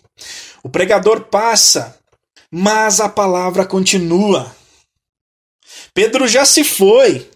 O 0.62 0.68
pregador 0.68 1.24
passa, 1.24 1.98
mas 2.50 3.00
a 3.00 3.08
palavra 3.08 3.66
continua. 3.66 4.54
Pedro 5.92 6.28
já 6.28 6.44
se 6.44 6.62
foi, 6.62 7.28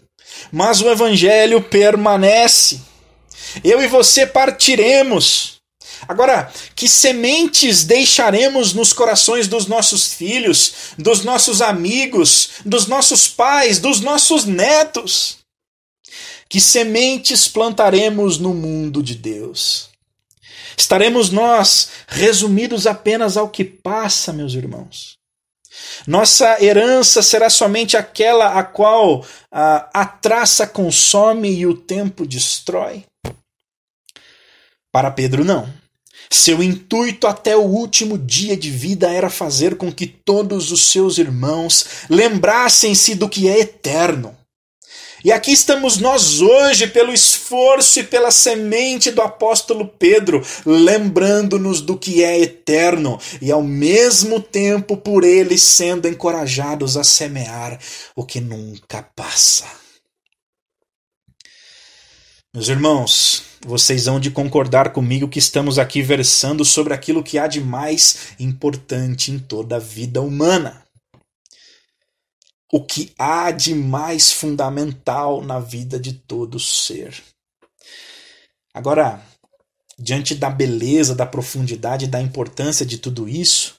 mas 0.52 0.80
o 0.80 0.88
evangelho 0.88 1.62
permanece. 1.62 2.80
Eu 3.62 3.82
e 3.82 3.86
você 3.86 4.26
partiremos. 4.26 5.60
Agora, 6.08 6.50
que 6.74 6.88
sementes 6.88 7.84
deixaremos 7.84 8.72
nos 8.72 8.92
corações 8.92 9.46
dos 9.46 9.66
nossos 9.66 10.14
filhos, 10.14 10.72
dos 10.96 11.22
nossos 11.24 11.60
amigos, 11.60 12.50
dos 12.64 12.86
nossos 12.86 13.28
pais, 13.28 13.78
dos 13.78 14.00
nossos 14.00 14.44
netos? 14.44 15.38
Que 16.48 16.60
sementes 16.60 17.46
plantaremos 17.46 18.38
no 18.38 18.54
mundo 18.54 19.02
de 19.02 19.14
Deus? 19.14 19.90
Estaremos 20.76 21.30
nós 21.30 21.90
resumidos 22.08 22.86
apenas 22.86 23.36
ao 23.36 23.48
que 23.48 23.64
passa, 23.64 24.32
meus 24.32 24.54
irmãos? 24.54 25.19
Nossa 26.06 26.62
herança 26.62 27.22
será 27.22 27.50
somente 27.50 27.96
aquela 27.96 28.58
a 28.58 28.62
qual 28.62 29.24
a, 29.50 29.88
a 29.92 30.04
traça 30.04 30.66
consome 30.66 31.50
e 31.50 31.66
o 31.66 31.74
tempo 31.74 32.26
destrói? 32.26 33.04
Para 34.92 35.10
Pedro, 35.10 35.44
não. 35.44 35.72
Seu 36.32 36.62
intuito 36.62 37.26
até 37.26 37.56
o 37.56 37.62
último 37.62 38.16
dia 38.16 38.56
de 38.56 38.70
vida 38.70 39.10
era 39.10 39.28
fazer 39.28 39.76
com 39.76 39.92
que 39.92 40.06
todos 40.06 40.70
os 40.70 40.90
seus 40.90 41.18
irmãos 41.18 42.06
lembrassem-se 42.08 43.16
do 43.16 43.28
que 43.28 43.48
é 43.48 43.58
eterno. 43.58 44.39
E 45.22 45.30
aqui 45.30 45.52
estamos 45.52 45.98
nós 45.98 46.40
hoje, 46.40 46.86
pelo 46.86 47.12
esforço 47.12 48.00
e 48.00 48.04
pela 48.04 48.30
semente 48.30 49.10
do 49.10 49.20
apóstolo 49.20 49.86
Pedro, 49.86 50.42
lembrando-nos 50.64 51.82
do 51.82 51.96
que 51.96 52.24
é 52.24 52.40
eterno 52.40 53.18
e 53.40 53.52
ao 53.52 53.62
mesmo 53.62 54.40
tempo 54.40 54.96
por 54.96 55.22
eles 55.22 55.62
sendo 55.62 56.08
encorajados 56.08 56.96
a 56.96 57.04
semear 57.04 57.78
o 58.16 58.24
que 58.24 58.40
nunca 58.40 59.02
passa. 59.14 59.66
Meus 62.52 62.68
irmãos, 62.68 63.42
vocês 63.64 64.08
hão 64.08 64.18
de 64.18 64.30
concordar 64.30 64.90
comigo 64.90 65.28
que 65.28 65.38
estamos 65.38 65.78
aqui 65.78 66.00
versando 66.02 66.64
sobre 66.64 66.94
aquilo 66.94 67.22
que 67.22 67.38
há 67.38 67.46
de 67.46 67.60
mais 67.60 68.32
importante 68.40 69.30
em 69.30 69.38
toda 69.38 69.76
a 69.76 69.78
vida 69.78 70.20
humana. 70.22 70.82
O 72.72 72.84
que 72.84 73.12
há 73.18 73.50
de 73.50 73.74
mais 73.74 74.32
fundamental 74.32 75.42
na 75.42 75.58
vida 75.58 75.98
de 75.98 76.12
todo 76.12 76.60
ser. 76.60 77.20
Agora, 78.72 79.20
diante 79.98 80.34
da 80.34 80.48
beleza, 80.48 81.14
da 81.14 81.26
profundidade 81.26 82.04
e 82.04 82.08
da 82.08 82.20
importância 82.20 82.86
de 82.86 82.98
tudo 82.98 83.28
isso, 83.28 83.74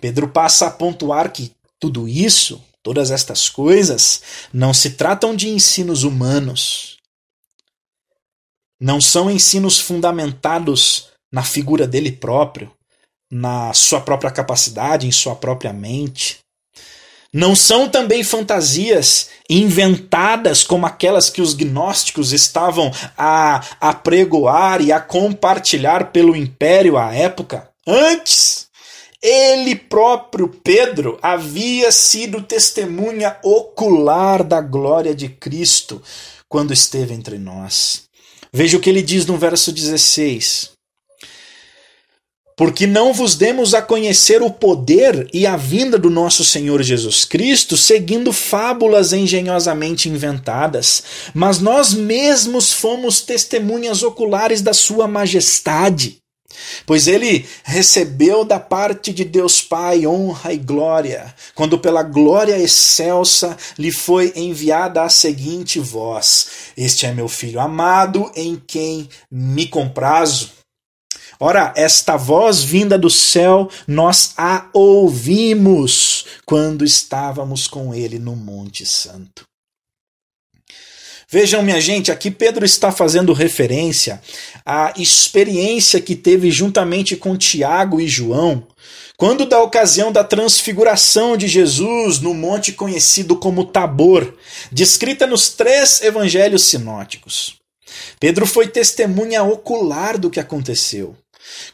Pedro 0.00 0.28
passa 0.28 0.66
a 0.66 0.70
pontuar 0.70 1.30
que 1.32 1.52
tudo 1.78 2.08
isso, 2.08 2.62
todas 2.82 3.10
estas 3.10 3.48
coisas, 3.48 4.22
não 4.52 4.72
se 4.74 4.90
tratam 4.90 5.36
de 5.36 5.48
ensinos 5.48 6.02
humanos, 6.02 6.96
não 8.80 9.00
são 9.00 9.30
ensinos 9.30 9.78
fundamentados 9.78 11.10
na 11.30 11.44
figura 11.44 11.86
dele 11.86 12.10
próprio, 12.10 12.72
na 13.30 13.72
sua 13.72 14.00
própria 14.00 14.30
capacidade, 14.30 15.06
em 15.06 15.12
sua 15.12 15.36
própria 15.36 15.72
mente. 15.72 16.40
Não 17.32 17.56
são 17.56 17.88
também 17.88 18.22
fantasias 18.22 19.30
inventadas 19.48 20.62
como 20.62 20.84
aquelas 20.84 21.30
que 21.30 21.40
os 21.40 21.54
gnósticos 21.54 22.32
estavam 22.32 22.90
a 23.16 23.62
apregoar 23.80 24.82
e 24.82 24.92
a 24.92 25.00
compartilhar 25.00 26.12
pelo 26.12 26.36
império 26.36 26.98
à 26.98 27.14
época. 27.14 27.70
Antes, 27.86 28.66
ele 29.22 29.74
próprio, 29.74 30.48
Pedro, 30.48 31.18
havia 31.22 31.90
sido 31.90 32.42
testemunha 32.42 33.38
ocular 33.42 34.44
da 34.44 34.60
glória 34.60 35.14
de 35.14 35.28
Cristo 35.28 36.02
quando 36.48 36.72
esteve 36.72 37.14
entre 37.14 37.38
nós. 37.38 38.02
Veja 38.52 38.76
o 38.76 38.80
que 38.80 38.90
ele 38.90 39.00
diz 39.00 39.24
no 39.24 39.38
verso 39.38 39.72
16. 39.72 40.71
Porque 42.56 42.86
não 42.86 43.12
vos 43.12 43.34
demos 43.34 43.74
a 43.74 43.80
conhecer 43.80 44.42
o 44.42 44.50
poder 44.50 45.28
e 45.32 45.46
a 45.46 45.56
vinda 45.56 45.98
do 45.98 46.10
nosso 46.10 46.44
Senhor 46.44 46.82
Jesus 46.82 47.24
Cristo 47.24 47.76
seguindo 47.76 48.32
fábulas 48.32 49.12
engenhosamente 49.12 50.08
inventadas, 50.08 51.02
mas 51.32 51.58
nós 51.60 51.94
mesmos 51.94 52.72
fomos 52.72 53.20
testemunhas 53.22 54.02
oculares 54.02 54.60
da 54.60 54.74
Sua 54.74 55.08
majestade. 55.08 56.22
Pois 56.84 57.06
ele 57.06 57.46
recebeu 57.64 58.44
da 58.44 58.60
parte 58.60 59.12
de 59.12 59.24
Deus 59.24 59.62
Pai 59.62 60.06
honra 60.06 60.52
e 60.52 60.58
glória, 60.58 61.34
quando 61.54 61.78
pela 61.78 62.02
glória 62.02 62.58
excelsa 62.58 63.56
lhe 63.78 63.90
foi 63.90 64.32
enviada 64.36 65.02
a 65.02 65.08
seguinte 65.08 65.80
voz: 65.80 66.46
Este 66.76 67.06
é 67.06 67.12
meu 67.12 67.28
filho 67.28 67.60
amado, 67.60 68.30
em 68.34 68.60
quem 68.66 69.08
me 69.30 69.66
comprazo. 69.66 70.61
Ora, 71.44 71.74
esta 71.76 72.16
voz 72.16 72.62
vinda 72.62 72.96
do 72.96 73.10
céu, 73.10 73.68
nós 73.84 74.32
a 74.36 74.68
ouvimos 74.72 76.24
quando 76.46 76.84
estávamos 76.84 77.66
com 77.66 77.92
ele 77.92 78.16
no 78.16 78.36
Monte 78.36 78.86
Santo. 78.86 79.42
Vejam, 81.28 81.60
minha 81.60 81.80
gente, 81.80 82.12
aqui 82.12 82.30
Pedro 82.30 82.64
está 82.64 82.92
fazendo 82.92 83.32
referência 83.32 84.22
à 84.64 84.94
experiência 84.96 86.00
que 86.00 86.14
teve 86.14 86.48
juntamente 86.48 87.16
com 87.16 87.36
Tiago 87.36 88.00
e 88.00 88.06
João, 88.06 88.64
quando 89.16 89.44
da 89.44 89.60
ocasião 89.60 90.12
da 90.12 90.22
transfiguração 90.22 91.36
de 91.36 91.48
Jesus 91.48 92.20
no 92.20 92.32
monte 92.32 92.70
conhecido 92.70 93.34
como 93.34 93.64
Tabor, 93.64 94.32
descrita 94.70 95.26
nos 95.26 95.48
três 95.48 96.02
evangelhos 96.02 96.62
sinóticos. 96.62 97.56
Pedro 98.20 98.46
foi 98.46 98.68
testemunha 98.68 99.42
ocular 99.42 100.16
do 100.16 100.30
que 100.30 100.38
aconteceu. 100.38 101.16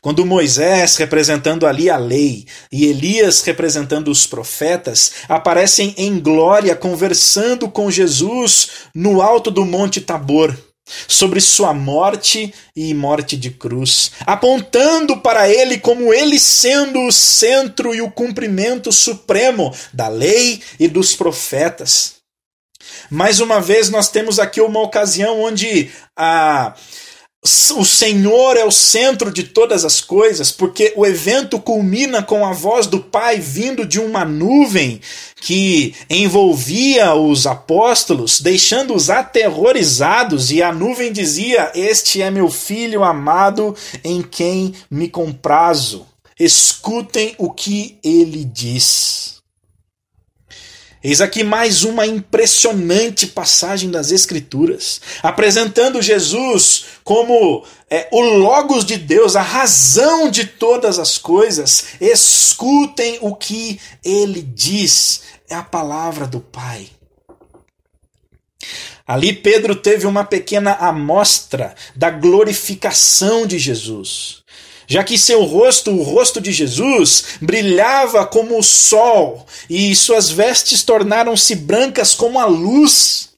Quando 0.01 0.25
Moisés, 0.25 0.97
representando 0.97 1.67
ali 1.67 1.91
a 1.91 1.97
lei, 1.97 2.47
e 2.71 2.87
Elias, 2.87 3.43
representando 3.43 4.11
os 4.11 4.27
profetas, 4.27 5.13
aparecem 5.29 5.95
em 5.97 6.19
glória 6.21 6.75
conversando 6.77 7.69
com 7.69 7.91
Jesus 7.91 8.69
no 8.95 9.21
alto 9.21 9.51
do 9.51 9.65
Monte 9.65 10.01
Tabor, 10.01 10.57
sobre 11.07 11.41
sua 11.41 11.75
morte 11.75 12.53
e 12.75 12.95
morte 12.95 13.37
de 13.37 13.51
cruz, 13.51 14.13
apontando 14.21 15.19
para 15.19 15.49
ele 15.49 15.79
como 15.79 16.13
ele 16.13 16.39
sendo 16.39 17.01
o 17.07 17.13
centro 17.13 17.95
e 17.95 18.01
o 18.01 18.11
cumprimento 18.11 18.91
supremo 18.91 19.75
da 19.93 20.09
lei 20.09 20.63
e 20.79 20.89
dos 20.89 21.15
profetas. 21.15 22.17
Mais 23.11 23.41
uma 23.41 23.61
vez, 23.61 23.91
nós 23.91 24.09
temos 24.09 24.39
aqui 24.39 24.61
uma 24.61 24.81
ocasião 24.81 25.41
onde 25.43 25.91
a 26.17 26.75
o 27.43 27.85
Senhor 27.85 28.57
é 28.57 28.65
o 28.65 28.71
centro 28.71 29.31
de 29.31 29.45
todas 29.45 29.85
as 29.85 30.01
coisas, 30.01 30.51
porque 30.51 30.93
o 30.97 31.07
evento 31.07 31.61
culmina 31.61 32.23
com 32.23 32.45
a 32.45 32.53
voz 32.53 32.87
do 32.87 32.99
Pai 32.99 33.39
vindo 33.39 33.87
de 33.87 34.01
uma 34.01 34.25
nuvem 34.25 35.01
que 35.41 35.95
envolvia 36.11 37.15
os 37.15 37.47
apóstolos, 37.47 38.41
deixando-os 38.41 39.09
aterrorizados, 39.09 40.51
e 40.51 40.63
a 40.63 40.73
nuvem 40.73 41.13
dizia: 41.13 41.71
Este 41.75 42.21
é 42.21 42.31
meu 42.31 42.51
filho 42.51 43.05
amado 43.05 43.75
em 44.03 44.21
quem 44.21 44.75
me 44.91 45.09
comprazo. 45.09 46.07
Escutem 46.39 47.35
o 47.39 47.51
que 47.51 47.99
ele 48.03 48.45
diz. 48.45 49.38
Eis 51.03 51.21
aqui 51.21 51.45
mais 51.45 51.85
uma 51.85 52.05
impressionante 52.07 53.29
passagem 53.29 53.89
das 53.89 54.11
Escrituras, 54.11 55.01
apresentando 55.23 56.03
Jesus 56.03 56.87
como 57.05 57.65
é, 57.89 58.09
o 58.11 58.21
Logos 58.21 58.85
de 58.85 58.97
Deus, 58.97 59.37
a 59.37 59.43
razão 59.43 60.29
de 60.29 60.45
todas 60.45 60.99
as 60.99 61.17
coisas. 61.17 61.85
Escutem 62.01 63.19
o 63.21 63.37
que 63.37 63.81
ele 64.05 64.43
diz, 64.43 65.23
é 65.49 65.55
a 65.55 65.63
palavra 65.63 66.27
do 66.27 66.41
Pai. 66.41 66.89
Ali 69.07 69.33
Pedro 69.33 69.77
teve 69.77 70.05
uma 70.05 70.25
pequena 70.25 70.73
amostra 70.73 71.75
da 71.95 72.11
glorificação 72.11 73.47
de 73.47 73.59
Jesus 73.59 74.43
já 74.89 75.05
que 75.05 75.19
seu 75.19 75.45
rosto, 75.45 75.91
o 75.91 76.03
rosto 76.03 76.41
de 76.41 76.51
Jesus, 76.51 77.37
brilhava 77.43 78.27
como 78.27 78.59
o 78.59 78.63
sol 78.63 79.47
e 79.69 79.95
suas 79.95 80.31
vestes 80.31 80.83
tornaram-se 80.83 81.55
brancas 81.55 82.15
como 82.15 82.41
a 82.41 82.47
luz. 82.47 83.29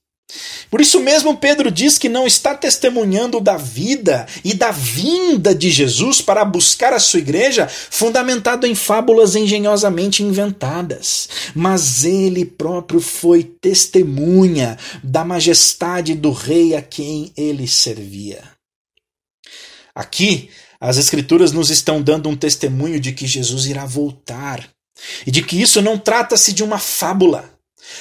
Por 0.70 0.80
isso 0.80 1.00
mesmo, 1.00 1.36
Pedro 1.36 1.68
diz 1.68 1.98
que 1.98 2.08
não 2.08 2.24
está 2.24 2.54
testemunhando 2.54 3.40
da 3.40 3.56
vida 3.56 4.26
e 4.44 4.54
da 4.54 4.70
vinda 4.70 5.52
de 5.52 5.68
Jesus 5.68 6.20
para 6.22 6.44
buscar 6.44 6.92
a 6.92 7.00
sua 7.00 7.18
igreja, 7.18 7.66
fundamentado 7.66 8.64
em 8.64 8.76
fábulas 8.76 9.34
engenhosamente 9.34 10.22
inventadas, 10.22 11.28
mas 11.52 12.04
ele 12.04 12.44
próprio 12.44 13.00
foi 13.00 13.42
testemunha 13.42 14.78
da 15.02 15.24
majestade 15.24 16.14
do 16.14 16.30
rei 16.30 16.76
a 16.76 16.82
quem 16.82 17.32
ele 17.36 17.66
servia. 17.66 18.44
Aqui, 19.92 20.51
as 20.81 20.97
Escrituras 20.97 21.53
nos 21.53 21.68
estão 21.70 22.01
dando 22.01 22.28
um 22.28 22.37
testemunho 22.37 22.99
de 22.99 23.12
que 23.12 23.26
Jesus 23.26 23.66
irá 23.66 23.85
voltar 23.85 24.66
e 25.26 25.31
de 25.31 25.43
que 25.43 25.61
isso 25.61 25.83
não 25.83 25.99
trata-se 25.99 26.53
de 26.53 26.62
uma 26.62 26.78
fábula, 26.78 27.53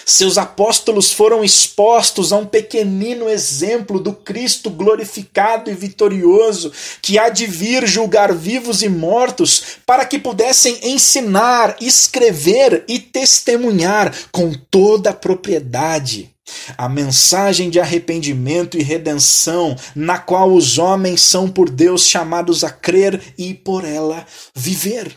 Seus 0.06 0.38
apóstolos 0.38 1.12
foram 1.12 1.44
expostos 1.44 2.34
a 2.34 2.38
um 2.38 2.46
pequenino 2.46 3.30
exemplo 3.30 4.00
do 4.00 4.14
Cristo 4.14 4.70
glorificado 4.70 5.70
e 5.70 5.76
vitorioso, 5.76 6.72
que 7.02 7.18
há 7.18 7.30
de 7.30 7.46
vir 7.46 7.88
julgar 7.88 8.34
vivos 8.34 8.82
e 8.82 8.90
mortos, 8.90 9.78
para 9.86 10.06
que 10.06 10.20
pudessem 10.20 10.80
ensinar, 10.84 11.76
escrever 11.80 12.84
e 12.88 13.00
testemunhar 13.00 14.14
com 14.32 14.54
toda 14.70 15.12
a 15.12 15.14
propriedade 15.14 16.30
a 16.78 16.90
mensagem 16.90 17.70
de 17.70 17.80
arrependimento 17.80 18.78
e 18.78 18.84
redenção, 18.84 19.76
na 19.96 20.18
qual 20.18 20.52
os 20.52 20.78
homens 20.78 21.22
são 21.22 21.50
por 21.50 21.70
Deus 21.70 22.04
chamados 22.06 22.64
a 22.64 22.70
crer 22.70 23.22
e 23.38 23.54
por 23.54 23.86
ela 23.86 24.26
viver. 24.56 25.16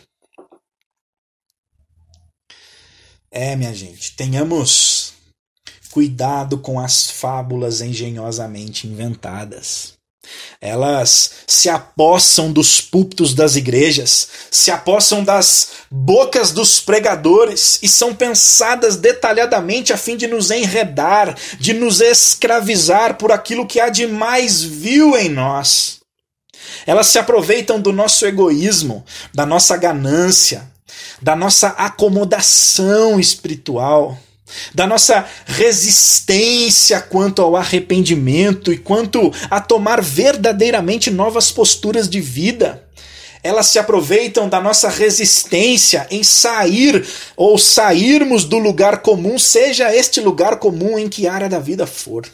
É, 3.35 3.55
minha 3.55 3.73
gente, 3.73 4.15
tenhamos 4.15 5.13
cuidado 5.89 6.59
com 6.59 6.79
as 6.79 7.09
fábulas 7.09 7.81
engenhosamente 7.81 8.85
inventadas. 8.85 9.93
Elas 10.61 11.31
se 11.47 11.67
apossam 11.67 12.53
dos 12.53 12.79
púlpitos 12.79 13.33
das 13.33 13.55
igrejas, 13.55 14.27
se 14.51 14.69
apossam 14.69 15.23
das 15.23 15.69
bocas 15.89 16.51
dos 16.51 16.79
pregadores 16.79 17.79
e 17.81 17.87
são 17.87 18.13
pensadas 18.13 18.97
detalhadamente 18.97 19.91
a 19.91 19.97
fim 19.97 20.15
de 20.15 20.27
nos 20.27 20.51
enredar, 20.51 21.35
de 21.59 21.73
nos 21.73 22.01
escravizar 22.01 23.17
por 23.17 23.31
aquilo 23.31 23.65
que 23.65 23.79
há 23.79 23.89
de 23.89 24.05
mais 24.05 24.61
vil 24.61 25.17
em 25.17 25.27
nós. 25.27 26.01
Elas 26.85 27.07
se 27.07 27.17
aproveitam 27.17 27.81
do 27.81 27.91
nosso 27.91 28.27
egoísmo, 28.27 29.03
da 29.33 29.43
nossa 29.43 29.75
ganância, 29.75 30.71
da 31.21 31.35
nossa 31.35 31.69
acomodação 31.69 33.19
espiritual, 33.19 34.17
da 34.73 34.85
nossa 34.85 35.25
resistência 35.45 37.01
quanto 37.01 37.41
ao 37.41 37.55
arrependimento 37.55 38.71
e 38.71 38.77
quanto 38.77 39.31
a 39.49 39.59
tomar 39.59 40.01
verdadeiramente 40.01 41.09
novas 41.09 41.51
posturas 41.51 42.09
de 42.09 42.21
vida. 42.21 42.83
Elas 43.43 43.67
se 43.67 43.77
aproveitam 43.77 44.47
da 44.47 44.61
nossa 44.61 44.89
resistência 44.89 46.07
em 46.09 46.23
sair 46.23 47.05
ou 47.35 47.57
sairmos 47.57 48.45
do 48.45 48.57
lugar 48.57 49.01
comum, 49.01 49.37
seja 49.37 49.93
este 49.93 50.21
lugar 50.21 50.57
comum 50.57 50.97
em 50.97 51.09
que 51.09 51.27
área 51.27 51.49
da 51.49 51.59
vida 51.59 51.85
for. 51.85 52.25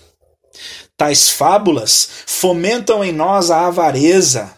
Tais 0.95 1.29
fábulas 1.29 2.09
fomentam 2.25 3.03
em 3.03 3.11
nós 3.11 3.49
a 3.49 3.65
avareza, 3.65 4.51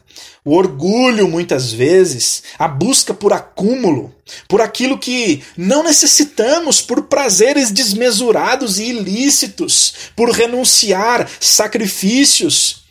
o 0.43 0.55
orgulho, 0.55 1.27
muitas 1.27 1.71
vezes, 1.71 2.41
a 2.57 2.67
busca 2.67 3.13
por 3.13 3.31
acúmulo, 3.31 4.13
por 4.47 4.59
aquilo 4.59 4.97
que 4.97 5.43
não 5.55 5.83
necessitamos, 5.83 6.81
por 6.81 7.03
prazeres 7.03 7.71
desmesurados 7.71 8.79
e 8.79 8.85
ilícitos, 8.85 9.93
por 10.15 10.31
renunciar 10.31 11.29
sacrifícios 11.39 12.81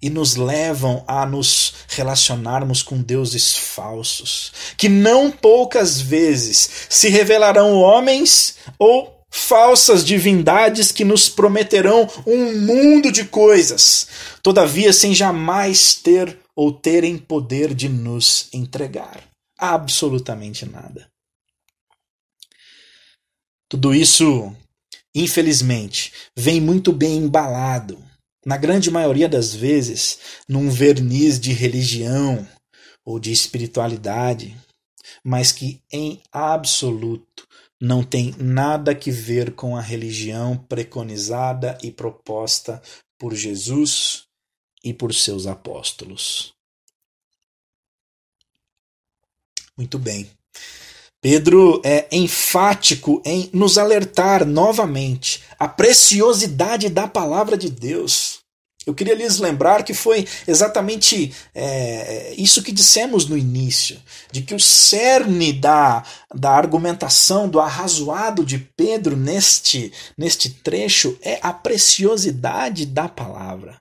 e 0.00 0.10
nos 0.10 0.36
levam 0.36 1.02
a 1.08 1.24
nos 1.26 1.74
relacionarmos 1.88 2.82
com 2.82 3.00
deuses 3.00 3.56
falsos, 3.56 4.52
que 4.76 4.88
não 4.88 5.30
poucas 5.30 6.00
vezes 6.00 6.68
se 6.88 7.08
revelarão 7.08 7.74
homens 7.74 8.56
ou 8.78 9.16
falsas 9.30 10.04
divindades 10.04 10.92
que 10.92 11.04
nos 11.04 11.28
prometerão 11.28 12.08
um 12.26 12.60
mundo 12.60 13.10
de 13.10 13.24
coisas, 13.24 14.06
todavia 14.42 14.92
sem 14.92 15.14
jamais 15.14 15.94
ter 15.94 16.38
ou 16.58 16.72
terem 16.72 17.16
poder 17.16 17.72
de 17.72 17.88
nos 17.88 18.48
entregar. 18.52 19.22
Absolutamente 19.56 20.66
nada. 20.66 21.08
Tudo 23.68 23.94
isso, 23.94 24.52
infelizmente, 25.14 26.12
vem 26.36 26.60
muito 26.60 26.92
bem 26.92 27.18
embalado, 27.18 28.04
na 28.44 28.56
grande 28.56 28.90
maioria 28.90 29.28
das 29.28 29.54
vezes, 29.54 30.18
num 30.48 30.68
verniz 30.68 31.38
de 31.38 31.52
religião 31.52 32.44
ou 33.06 33.20
de 33.20 33.30
espiritualidade, 33.30 34.56
mas 35.22 35.52
que 35.52 35.80
em 35.92 36.20
absoluto 36.32 37.46
não 37.80 38.02
tem 38.02 38.34
nada 38.36 38.96
que 38.96 39.12
ver 39.12 39.52
com 39.52 39.76
a 39.76 39.80
religião 39.80 40.56
preconizada 40.56 41.78
e 41.84 41.92
proposta 41.92 42.82
por 43.16 43.32
Jesus 43.32 44.27
e 44.84 44.92
por 44.92 45.14
seus 45.14 45.46
apóstolos. 45.46 46.52
Muito 49.76 49.98
bem. 49.98 50.28
Pedro 51.20 51.80
é 51.84 52.06
enfático 52.12 53.20
em 53.24 53.50
nos 53.52 53.76
alertar 53.76 54.44
novamente 54.44 55.42
a 55.58 55.66
preciosidade 55.66 56.88
da 56.88 57.08
palavra 57.08 57.56
de 57.56 57.68
Deus. 57.68 58.38
Eu 58.86 58.94
queria 58.94 59.14
lhes 59.14 59.38
lembrar 59.38 59.82
que 59.82 59.92
foi 59.92 60.26
exatamente 60.46 61.34
é, 61.54 62.34
isso 62.38 62.62
que 62.62 62.72
dissemos 62.72 63.26
no 63.26 63.36
início, 63.36 64.00
de 64.32 64.42
que 64.42 64.54
o 64.54 64.60
cerne 64.60 65.52
da, 65.52 66.02
da 66.34 66.52
argumentação, 66.52 67.48
do 67.48 67.60
arrazoado 67.60 68.44
de 68.44 68.58
Pedro 68.58 69.16
neste, 69.16 69.92
neste 70.16 70.48
trecho 70.48 71.18
é 71.20 71.38
a 71.42 71.52
preciosidade 71.52 72.86
da 72.86 73.08
palavra 73.08 73.78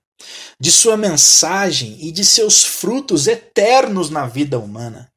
de 0.60 0.72
sua 0.72 0.98
mensagem 0.98 1.98
e 2.00 2.12
de 2.12 2.26
seus 2.26 2.64
frutos 2.64 3.28
eternos 3.28 4.10
na 4.10 4.26
vida 4.26 4.60
humana. 4.60 5.10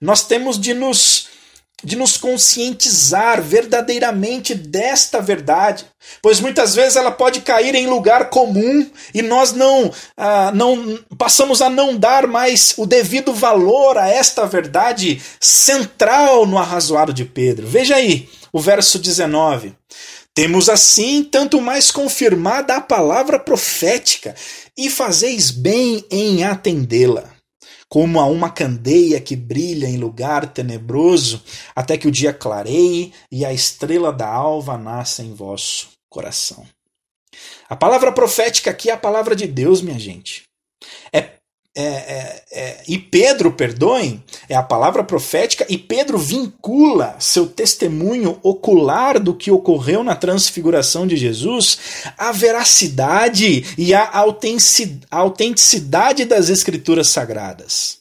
Nós 0.00 0.22
temos 0.24 0.60
de 0.60 0.74
nos 0.74 1.28
de 1.84 1.96
nos 1.96 2.16
conscientizar 2.16 3.42
verdadeiramente 3.42 4.54
desta 4.54 5.20
verdade, 5.20 5.84
pois 6.22 6.40
muitas 6.40 6.74
vezes 6.74 6.96
ela 6.96 7.10
pode 7.10 7.42
cair 7.42 7.74
em 7.74 7.86
lugar 7.86 8.30
comum 8.30 8.90
e 9.12 9.20
nós 9.20 9.52
não, 9.52 9.92
ah, 10.16 10.50
não 10.54 10.98
passamos 11.18 11.60
a 11.60 11.68
não 11.68 11.94
dar 11.96 12.26
mais 12.26 12.74
o 12.78 12.86
devido 12.86 13.34
valor 13.34 13.98
a 13.98 14.08
esta 14.08 14.46
verdade 14.46 15.20
central 15.38 16.46
no 16.46 16.56
arrazoado 16.56 17.12
de 17.12 17.24
Pedro. 17.24 17.66
Veja 17.66 17.96
aí 17.96 18.28
o 18.50 18.60
verso 18.60 18.98
19. 18.98 19.74
Temos 20.34 20.68
assim 20.68 21.22
tanto 21.22 21.60
mais 21.60 21.92
confirmada 21.92 22.74
a 22.74 22.80
palavra 22.80 23.38
profética, 23.38 24.34
e 24.76 24.90
fazeis 24.90 25.52
bem 25.52 26.04
em 26.10 26.42
atendê-la, 26.42 27.32
como 27.88 28.18
a 28.18 28.26
uma 28.26 28.50
candeia 28.50 29.20
que 29.20 29.36
brilha 29.36 29.86
em 29.86 29.96
lugar 29.96 30.52
tenebroso, 30.52 31.40
até 31.74 31.96
que 31.96 32.08
o 32.08 32.10
dia 32.10 32.32
clareie 32.32 33.12
e 33.30 33.44
a 33.44 33.52
estrela 33.52 34.12
da 34.12 34.28
alva 34.28 34.76
nasça 34.76 35.22
em 35.22 35.32
vosso 35.32 35.90
coração. 36.10 36.66
A 37.68 37.76
palavra 37.76 38.10
profética 38.10 38.70
aqui 38.70 38.90
é 38.90 38.92
a 38.92 38.98
palavra 38.98 39.36
de 39.36 39.46
Deus, 39.46 39.80
minha 39.80 39.98
gente. 39.98 40.42
É 41.12 41.33
é, 41.76 41.82
é, 41.82 42.42
é, 42.52 42.82
e 42.86 42.96
Pedro, 42.96 43.50
perdoem, 43.52 44.22
é 44.48 44.54
a 44.54 44.62
palavra 44.62 45.02
profética, 45.02 45.66
e 45.68 45.76
Pedro 45.76 46.18
vincula 46.18 47.16
seu 47.18 47.46
testemunho 47.46 48.38
ocular 48.44 49.18
do 49.18 49.34
que 49.34 49.50
ocorreu 49.50 50.04
na 50.04 50.14
transfiguração 50.14 51.04
de 51.04 51.16
Jesus 51.16 51.78
à 52.16 52.30
veracidade 52.30 53.64
e 53.76 53.92
à 53.92 54.08
autenticidade 55.10 56.24
das 56.24 56.48
escrituras 56.48 57.08
sagradas. 57.08 57.98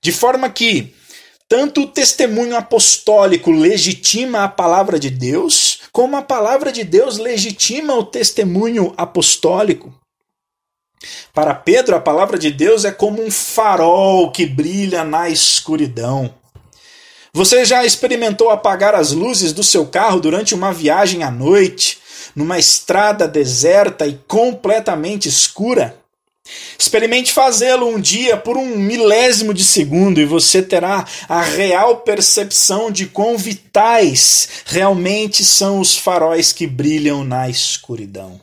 De 0.00 0.12
forma 0.12 0.48
que 0.48 0.94
tanto 1.48 1.82
o 1.82 1.86
testemunho 1.86 2.56
apostólico 2.56 3.50
legitima 3.50 4.44
a 4.44 4.48
palavra 4.48 5.00
de 5.00 5.10
Deus, 5.10 5.80
como 5.92 6.16
a 6.16 6.22
palavra 6.22 6.70
de 6.70 6.84
Deus 6.84 7.18
legitima 7.18 7.94
o 7.94 8.04
testemunho 8.04 8.94
apostólico. 8.96 9.92
Para 11.32 11.54
Pedro, 11.54 11.96
a 11.96 12.00
palavra 12.00 12.38
de 12.38 12.50
Deus 12.50 12.84
é 12.84 12.92
como 12.92 13.22
um 13.22 13.30
farol 13.30 14.30
que 14.30 14.46
brilha 14.46 15.04
na 15.04 15.28
escuridão. 15.28 16.34
Você 17.32 17.64
já 17.64 17.84
experimentou 17.84 18.50
apagar 18.50 18.94
as 18.94 19.10
luzes 19.10 19.52
do 19.52 19.64
seu 19.64 19.86
carro 19.86 20.20
durante 20.20 20.54
uma 20.54 20.72
viagem 20.72 21.24
à 21.24 21.30
noite, 21.30 21.98
numa 22.34 22.58
estrada 22.58 23.26
deserta 23.26 24.06
e 24.06 24.18
completamente 24.28 25.28
escura? 25.28 25.98
Experimente 26.78 27.32
fazê-lo 27.32 27.88
um 27.88 27.98
dia 27.98 28.36
por 28.36 28.56
um 28.56 28.76
milésimo 28.76 29.54
de 29.54 29.64
segundo 29.64 30.20
e 30.20 30.26
você 30.26 30.62
terá 30.62 31.06
a 31.28 31.40
real 31.40 31.98
percepção 31.98 32.90
de 32.90 33.06
quão 33.06 33.38
vitais 33.38 34.48
realmente 34.66 35.44
são 35.44 35.80
os 35.80 35.96
faróis 35.96 36.52
que 36.52 36.66
brilham 36.66 37.24
na 37.24 37.48
escuridão. 37.48 38.40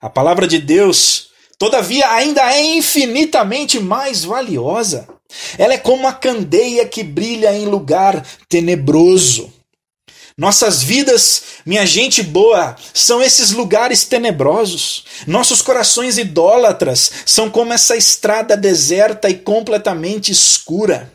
A 0.00 0.10
palavra 0.10 0.46
de 0.46 0.58
Deus 0.58 1.27
Todavia, 1.58 2.08
ainda 2.12 2.54
é 2.54 2.62
infinitamente 2.62 3.80
mais 3.80 4.24
valiosa. 4.24 5.08
Ela 5.58 5.74
é 5.74 5.78
como 5.78 6.06
a 6.06 6.12
candeia 6.12 6.86
que 6.86 7.02
brilha 7.02 7.52
em 7.52 7.66
lugar 7.66 8.24
tenebroso. 8.48 9.52
Nossas 10.38 10.84
vidas, 10.84 11.42
minha 11.66 11.84
gente 11.84 12.22
boa, 12.22 12.76
são 12.94 13.20
esses 13.20 13.50
lugares 13.50 14.04
tenebrosos. 14.04 15.04
Nossos 15.26 15.60
corações 15.60 16.16
idólatras 16.16 17.10
são 17.26 17.50
como 17.50 17.72
essa 17.72 17.96
estrada 17.96 18.56
deserta 18.56 19.28
e 19.28 19.34
completamente 19.34 20.30
escura. 20.30 21.12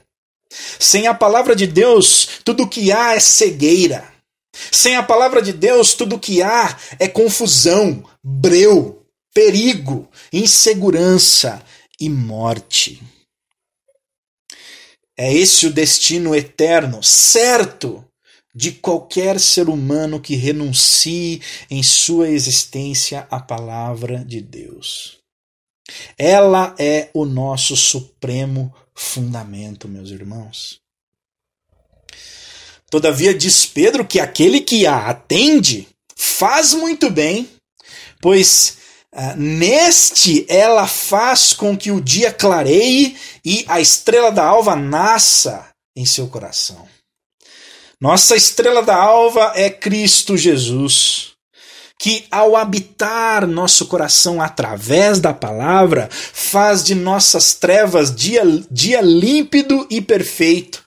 Sem 0.78 1.08
a 1.08 1.14
palavra 1.14 1.56
de 1.56 1.66
Deus, 1.66 2.28
tudo 2.44 2.64
o 2.64 2.68
que 2.68 2.92
há 2.92 3.16
é 3.16 3.20
cegueira. 3.22 4.04
Sem 4.70 4.98
a 4.98 5.02
palavra 5.02 5.42
de 5.42 5.54
Deus, 5.54 5.94
tudo 5.94 6.20
que 6.20 6.44
há 6.44 6.78
é 7.00 7.08
confusão, 7.08 8.04
breu, 8.22 9.03
perigo, 9.34 10.10
insegurança 10.32 11.64
e 12.00 12.10
morte. 12.10 13.02
É 15.18 15.34
esse 15.34 15.68
o 15.68 15.74
destino 15.74 16.34
eterno, 16.36 17.04
certo, 17.04 18.04
de 18.54 18.72
qualquer 18.72 19.40
ser 19.40 19.70
humano 19.70 20.20
que 20.20 20.36
renuncie 20.36 21.42
em 21.70 21.82
sua 21.82 22.30
existência 22.30 23.28
à 23.30 23.40
palavra 23.40 24.24
de 24.24 24.42
Deus. 24.42 25.20
Ela 26.18 26.76
é 26.80 27.10
o 27.14 27.26
nosso 27.26 27.76
supremo 27.76 28.74
fundamento, 28.96 29.88
meus 29.88 30.10
irmãos. 30.10 30.80
Todavia, 32.90 33.34
diz 33.34 33.66
Pedro 33.66 34.06
que 34.06 34.20
aquele 34.20 34.62
que 34.62 34.86
a 34.86 35.10
atende 35.10 35.88
faz 36.16 36.74
muito 36.74 37.10
bem, 37.10 37.50
pois 38.22 38.78
uh, 39.14 39.36
neste 39.38 40.46
ela 40.50 40.88
faz 40.88 41.54
com 41.54 41.78
que 41.78 41.92
o 41.92 42.02
dia 42.02 42.32
clareie 42.32 43.16
e 43.46 43.66
a 43.68 43.80
estrela 43.80 44.32
da 44.32 44.44
alva 44.44 44.76
nasça 44.76 45.68
em 45.96 46.06
seu 46.06 46.28
coração. 46.28 46.88
Nossa 48.04 48.36
estrela 48.36 48.84
da 48.84 48.98
alva 48.98 49.54
é 49.56 49.70
Cristo 49.70 50.36
Jesus, 50.36 51.32
que 51.98 52.26
ao 52.30 52.58
habitar 52.58 53.48
nosso 53.48 53.86
coração 53.86 54.42
através 54.42 55.22
da 55.22 55.34
palavra, 55.34 56.10
faz 56.12 56.84
de 56.84 56.96
nossas 56.96 57.54
trevas 57.54 58.14
dia, 58.14 58.44
dia 58.70 59.00
límpido 59.00 59.88
e 59.90 60.02
perfeito, 60.02 60.84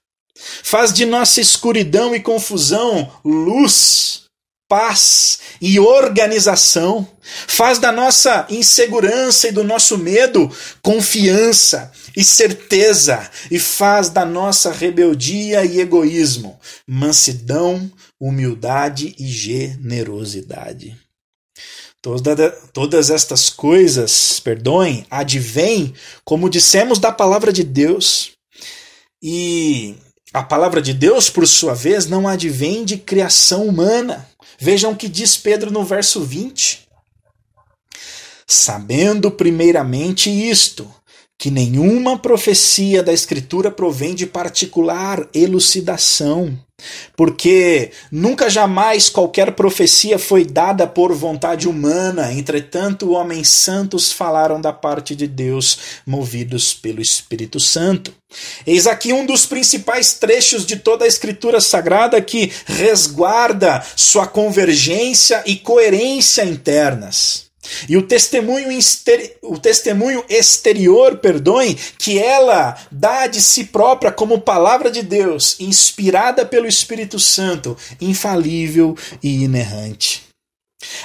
faz 0.63 0.93
de 0.93 1.07
nossa 1.07 1.41
escuridão 1.41 2.15
e 2.15 2.21
confusão 2.21 3.11
luz, 3.25 4.25
paz 4.69 5.39
e 5.61 5.79
organização, 5.79 7.07
faz 7.47 7.79
da 7.79 7.93
nossa 7.93 8.47
insegurança 8.51 9.49
e 9.49 9.53
do 9.53 9.65
nosso 9.65 9.97
medo 9.97 10.51
confiança 10.83 11.93
e 12.17 12.25
certeza, 12.25 13.31
e 13.51 13.59
faz 13.59 14.09
da 14.09 14.25
nossa 14.25 14.73
rebeldia 14.73 15.65
e 15.65 15.81
egoísmo 15.81 16.59
mansidão, 16.87 17.91
humildade 18.19 19.15
e 19.19 19.27
generosidade. 19.29 20.97
Toda, 22.01 22.51
todas 22.73 23.11
estas 23.11 23.51
coisas, 23.51 24.39
perdoem, 24.41 25.05
advêm, 25.11 25.93
como 26.25 26.49
dissemos, 26.49 26.99
da 26.99 27.11
palavra 27.11 27.53
de 27.53 27.65
Deus. 27.65 28.33
E 29.21 29.97
a 30.33 30.43
palavra 30.43 30.81
de 30.81 30.95
Deus, 30.95 31.29
por 31.29 31.47
sua 31.49 31.75
vez, 31.75 32.07
não 32.07 32.29
advém 32.29 32.85
de 32.85 32.97
criação 32.97 33.67
humana. 33.67 34.29
Vejam 34.59 34.93
o 34.93 34.97
que 34.97 35.09
diz 35.09 35.37
Pedro 35.37 35.71
no 35.71 35.85
verso 35.85 36.21
20. 36.25 36.87
Sabendo 38.47 39.31
primeiramente 39.31 40.31
isto, 40.31 40.89
que 41.39 41.51
nenhuma 41.51 42.19
profecia 42.19 43.03
da 43.03 43.13
Escritura 43.13 43.71
provém 43.71 44.15
de 44.15 44.27
particular 44.27 45.29
elucidação, 45.35 46.59
porque 47.15 47.91
nunca 48.11 48.49
jamais 48.49 49.11
qualquer 49.11 49.53
profecia 49.53 50.19
foi 50.19 50.45
dada 50.45 50.87
por 50.87 51.13
vontade 51.13 51.69
humana, 51.69 52.33
entretanto, 52.33 53.13
homens 53.13 53.49
santos 53.49 54.11
falaram 54.11 54.61
da 54.61 54.73
parte 54.73 55.15
de 55.15 55.27
Deus, 55.27 55.79
movidos 56.07 56.73
pelo 56.73 57.03
Espírito 57.03 57.61
Santo. 57.61 58.15
Eis 58.67 58.87
aqui 58.87 59.13
um 59.13 59.27
dos 59.27 59.45
principais 59.45 60.15
trechos 60.15 60.65
de 60.65 60.77
toda 60.77 61.05
a 61.05 61.09
Escritura 61.09 61.61
Sagrada 61.61 62.21
que 62.21 62.51
resguarda 62.65 63.85
sua 63.95 64.27
convergência 64.27 65.43
e 65.47 65.57
coerência 65.57 66.45
internas. 66.45 67.46
E 67.89 67.97
o 67.97 68.03
testemunho, 68.03 68.69
o 69.43 69.59
testemunho 69.59 70.25
exterior, 70.29 71.19
perdoem, 71.19 71.77
que 71.99 72.19
ela 72.19 72.77
dá 72.91 73.27
de 73.27 73.41
si 73.41 73.65
própria 73.65 74.13
como 74.13 74.41
palavra 74.41 74.91
de 74.91 75.03
Deus, 75.03 75.57
inspirada 75.61 76.45
pelo 76.45 76.67
Espírito 76.67 77.19
Santo, 77.19 77.77
infalível 78.01 78.97
e 79.23 79.45
inerrante. 79.45 80.25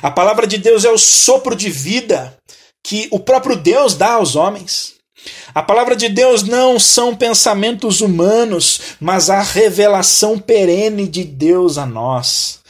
A 0.02 0.12
palavra 0.12 0.46
de 0.46 0.58
Deus 0.58 0.86
é 0.86 0.92
o 0.92 0.98
sopro 0.98 1.56
de 1.56 1.70
vida 1.70 2.38
que 2.84 3.08
o 3.12 3.20
próprio 3.20 3.56
Deus 3.56 3.96
dá 3.96 4.14
aos 4.14 4.36
homens. 4.36 4.96
A 5.54 5.62
palavra 5.62 5.96
de 5.96 6.10
Deus 6.10 6.44
não 6.44 6.80
são 6.80 7.16
pensamentos 7.16 8.02
humanos, 8.02 8.82
mas 9.00 9.30
a 9.30 9.42
revelação 9.42 10.40
perene 10.40 11.08
de 11.08 11.24
Deus 11.24 11.78
a 11.78 11.86
nós. 11.86 12.61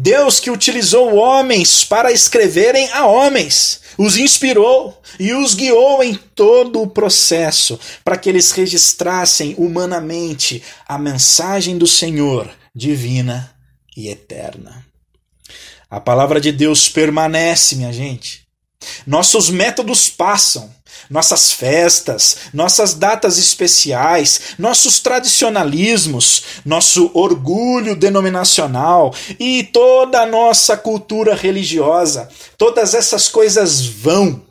Deus 0.00 0.38
que 0.38 0.48
utilizou 0.48 1.16
homens 1.16 1.82
para 1.82 2.12
escreverem 2.12 2.88
a 2.92 3.04
homens, 3.04 3.80
os 3.98 4.16
inspirou 4.16 5.02
e 5.18 5.34
os 5.34 5.54
guiou 5.54 6.04
em 6.04 6.14
todo 6.14 6.80
o 6.80 6.86
processo 6.86 7.80
para 8.04 8.16
que 8.16 8.28
eles 8.28 8.52
registrassem 8.52 9.56
humanamente 9.58 10.62
a 10.86 10.96
mensagem 10.96 11.76
do 11.76 11.86
Senhor, 11.86 12.48
divina 12.72 13.52
e 13.96 14.08
eterna. 14.08 14.86
A 15.90 15.98
palavra 15.98 16.40
de 16.40 16.52
Deus 16.52 16.88
permanece, 16.88 17.74
minha 17.74 17.92
gente. 17.92 18.46
Nossos 19.04 19.50
métodos 19.50 20.08
passam, 20.08 20.72
nossas 21.10 21.52
festas, 21.52 22.36
nossas 22.52 22.94
datas 22.94 23.38
especiais, 23.38 24.40
nossos 24.58 25.00
tradicionalismos, 25.00 26.42
nosso 26.64 27.10
orgulho 27.14 27.96
denominacional 27.96 29.14
e 29.38 29.64
toda 29.64 30.20
a 30.20 30.26
nossa 30.26 30.76
cultura 30.76 31.34
religiosa. 31.34 32.28
Todas 32.56 32.94
essas 32.94 33.28
coisas 33.28 33.84
vão. 33.84 34.48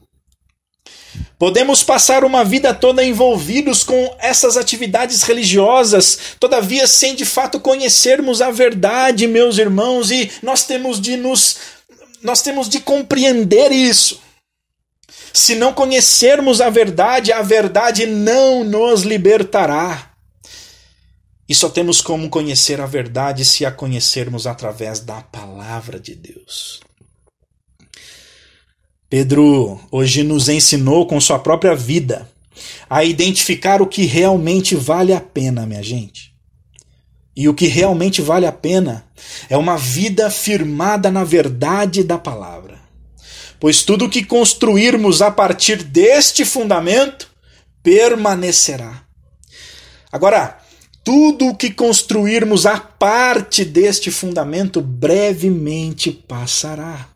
Podemos 1.40 1.84
passar 1.84 2.24
uma 2.24 2.44
vida 2.44 2.74
toda 2.74 3.04
envolvidos 3.04 3.84
com 3.84 4.16
essas 4.18 4.58
atividades 4.58 5.22
religiosas, 5.22 6.18
todavia 6.40 6.88
sem 6.88 7.14
de 7.14 7.26
fato 7.26 7.60
conhecermos 7.60 8.42
a 8.42 8.50
verdade, 8.50 9.28
meus 9.28 9.60
irmãos, 9.60 10.10
e 10.10 10.32
nós 10.42 10.64
temos 10.64 11.00
de 11.00 11.16
nos 11.16 11.58
nós 12.24 12.42
temos 12.42 12.68
de 12.68 12.80
compreender 12.80 13.72
isso. 13.72 14.20
Se 15.34 15.56
não 15.56 15.74
conhecermos 15.74 16.62
a 16.62 16.70
verdade, 16.70 17.32
a 17.32 17.42
verdade 17.42 18.06
não 18.06 18.64
nos 18.64 19.04
libertará. 19.04 20.12
E 21.48 21.56
só 21.56 21.70
temos 21.70 22.02
como 22.02 22.30
conhecer 22.30 22.82
a 22.82 22.86
verdade 22.86 23.46
se 23.46 23.66
a 23.66 23.72
conhecermos 23.72 24.46
através 24.46 25.00
da 25.00 25.22
palavra 25.22 26.00
de 26.00 26.14
Deus. 26.14 26.82
Pedro 29.10 29.80
hoje 29.90 30.24
nos 30.24 30.50
ensinou 30.50 31.08
com 31.08 31.22
sua 31.22 31.40
própria 31.40 31.74
vida 31.74 32.30
a 32.90 33.04
identificar 33.04 33.82
o 33.82 33.88
que 33.88 34.04
realmente 34.06 34.76
vale 34.76 35.14
a 35.14 35.22
pena, 35.22 35.66
minha 35.66 35.84
gente. 35.84 36.34
E 37.34 37.48
o 37.48 37.54
que 37.54 37.68
realmente 37.68 38.22
vale 38.22 38.46
a 38.46 38.52
pena 38.52 39.06
é 39.50 39.56
uma 39.56 39.78
vida 39.78 40.30
firmada 40.30 41.10
na 41.10 41.24
verdade 41.24 42.04
da 42.04 42.18
palavra 42.18 42.77
pois 43.60 43.84
tudo 43.84 44.10
que 44.10 44.24
construirmos 44.24 45.22
a 45.22 45.32
partir 45.32 45.84
deste 45.84 46.46
fundamento 46.46 47.28
permanecerá. 47.82 49.04
Agora, 50.12 50.58
tudo 51.04 51.48
o 51.48 51.56
que 51.56 51.72
construirmos 51.72 52.66
a 52.66 52.78
parte 52.80 53.64
deste 53.64 54.12
fundamento 54.12 54.82
brevemente 54.82 56.12
passará. 56.12 57.08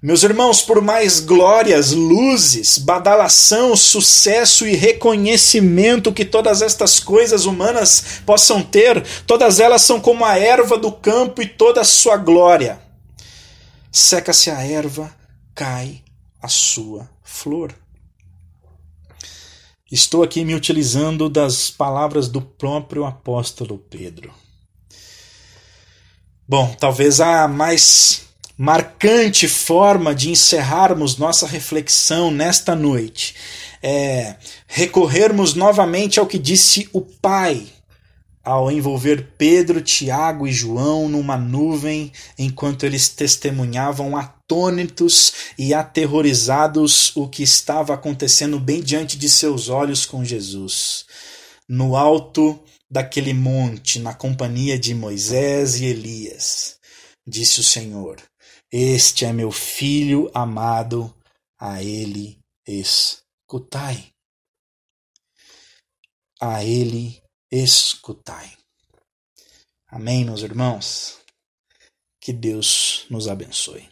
Meus 0.00 0.24
irmãos, 0.24 0.62
por 0.62 0.80
mais 0.80 1.20
glórias, 1.20 1.92
luzes, 1.92 2.76
badalação, 2.78 3.76
sucesso 3.76 4.66
e 4.66 4.74
reconhecimento 4.74 6.12
que 6.12 6.24
todas 6.24 6.60
estas 6.60 6.98
coisas 6.98 7.44
humanas 7.44 8.20
possam 8.26 8.62
ter, 8.62 9.00
todas 9.26 9.60
elas 9.60 9.82
são 9.82 10.00
como 10.00 10.24
a 10.24 10.36
erva 10.36 10.76
do 10.76 10.90
campo 10.90 11.40
e 11.40 11.46
toda 11.46 11.82
a 11.82 11.84
sua 11.84 12.16
glória 12.16 12.80
seca-se 13.92 14.50
a 14.50 14.64
erva, 14.66 15.14
cai 15.54 16.02
a 16.40 16.48
sua 16.48 17.08
flor. 17.22 17.74
Estou 19.90 20.22
aqui 20.22 20.42
me 20.42 20.54
utilizando 20.54 21.28
das 21.28 21.70
palavras 21.70 22.26
do 22.26 22.40
próprio 22.40 23.04
apóstolo 23.04 23.76
Pedro. 23.76 24.32
Bom, 26.48 26.74
talvez 26.80 27.20
a 27.20 27.46
mais 27.46 28.22
marcante 28.56 29.46
forma 29.46 30.14
de 30.14 30.30
encerrarmos 30.30 31.18
nossa 31.18 31.46
reflexão 31.46 32.30
nesta 32.30 32.74
noite 32.74 33.34
é 33.82 34.36
recorrermos 34.66 35.54
novamente 35.54 36.18
ao 36.18 36.26
que 36.26 36.38
disse 36.38 36.88
o 36.92 37.00
Pai 37.00 37.66
ao 38.44 38.70
envolver 38.70 39.34
Pedro, 39.38 39.80
Tiago 39.80 40.46
e 40.46 40.52
João 40.52 41.08
numa 41.08 41.36
nuvem 41.36 42.12
enquanto 42.36 42.84
eles 42.84 43.08
testemunhavam 43.08 44.16
atônitos 44.16 45.32
e 45.56 45.72
aterrorizados 45.72 47.14
o 47.16 47.28
que 47.28 47.42
estava 47.42 47.94
acontecendo 47.94 48.58
bem 48.58 48.82
diante 48.82 49.16
de 49.16 49.28
seus 49.28 49.68
olhos 49.68 50.04
com 50.04 50.24
Jesus. 50.24 51.04
No 51.68 51.96
alto 51.96 52.62
daquele 52.90 53.32
monte 53.32 53.98
na 53.98 54.12
companhia 54.12 54.78
de 54.78 54.94
Moisés 54.94 55.80
e 55.80 55.84
Elias, 55.84 56.76
disse 57.26 57.60
o 57.60 57.64
Senhor: 57.64 58.20
Este 58.70 59.24
é 59.24 59.32
meu 59.32 59.52
filho 59.52 60.30
amado, 60.34 61.14
a 61.58 61.82
ele 61.82 62.38
escutai. 62.66 64.06
A 66.40 66.64
ele 66.64 67.21
escutai. 67.52 68.50
Amém, 69.86 70.24
meus 70.24 70.40
irmãos? 70.40 71.20
Que 72.18 72.32
Deus 72.32 73.04
nos 73.10 73.28
abençoe. 73.28 73.91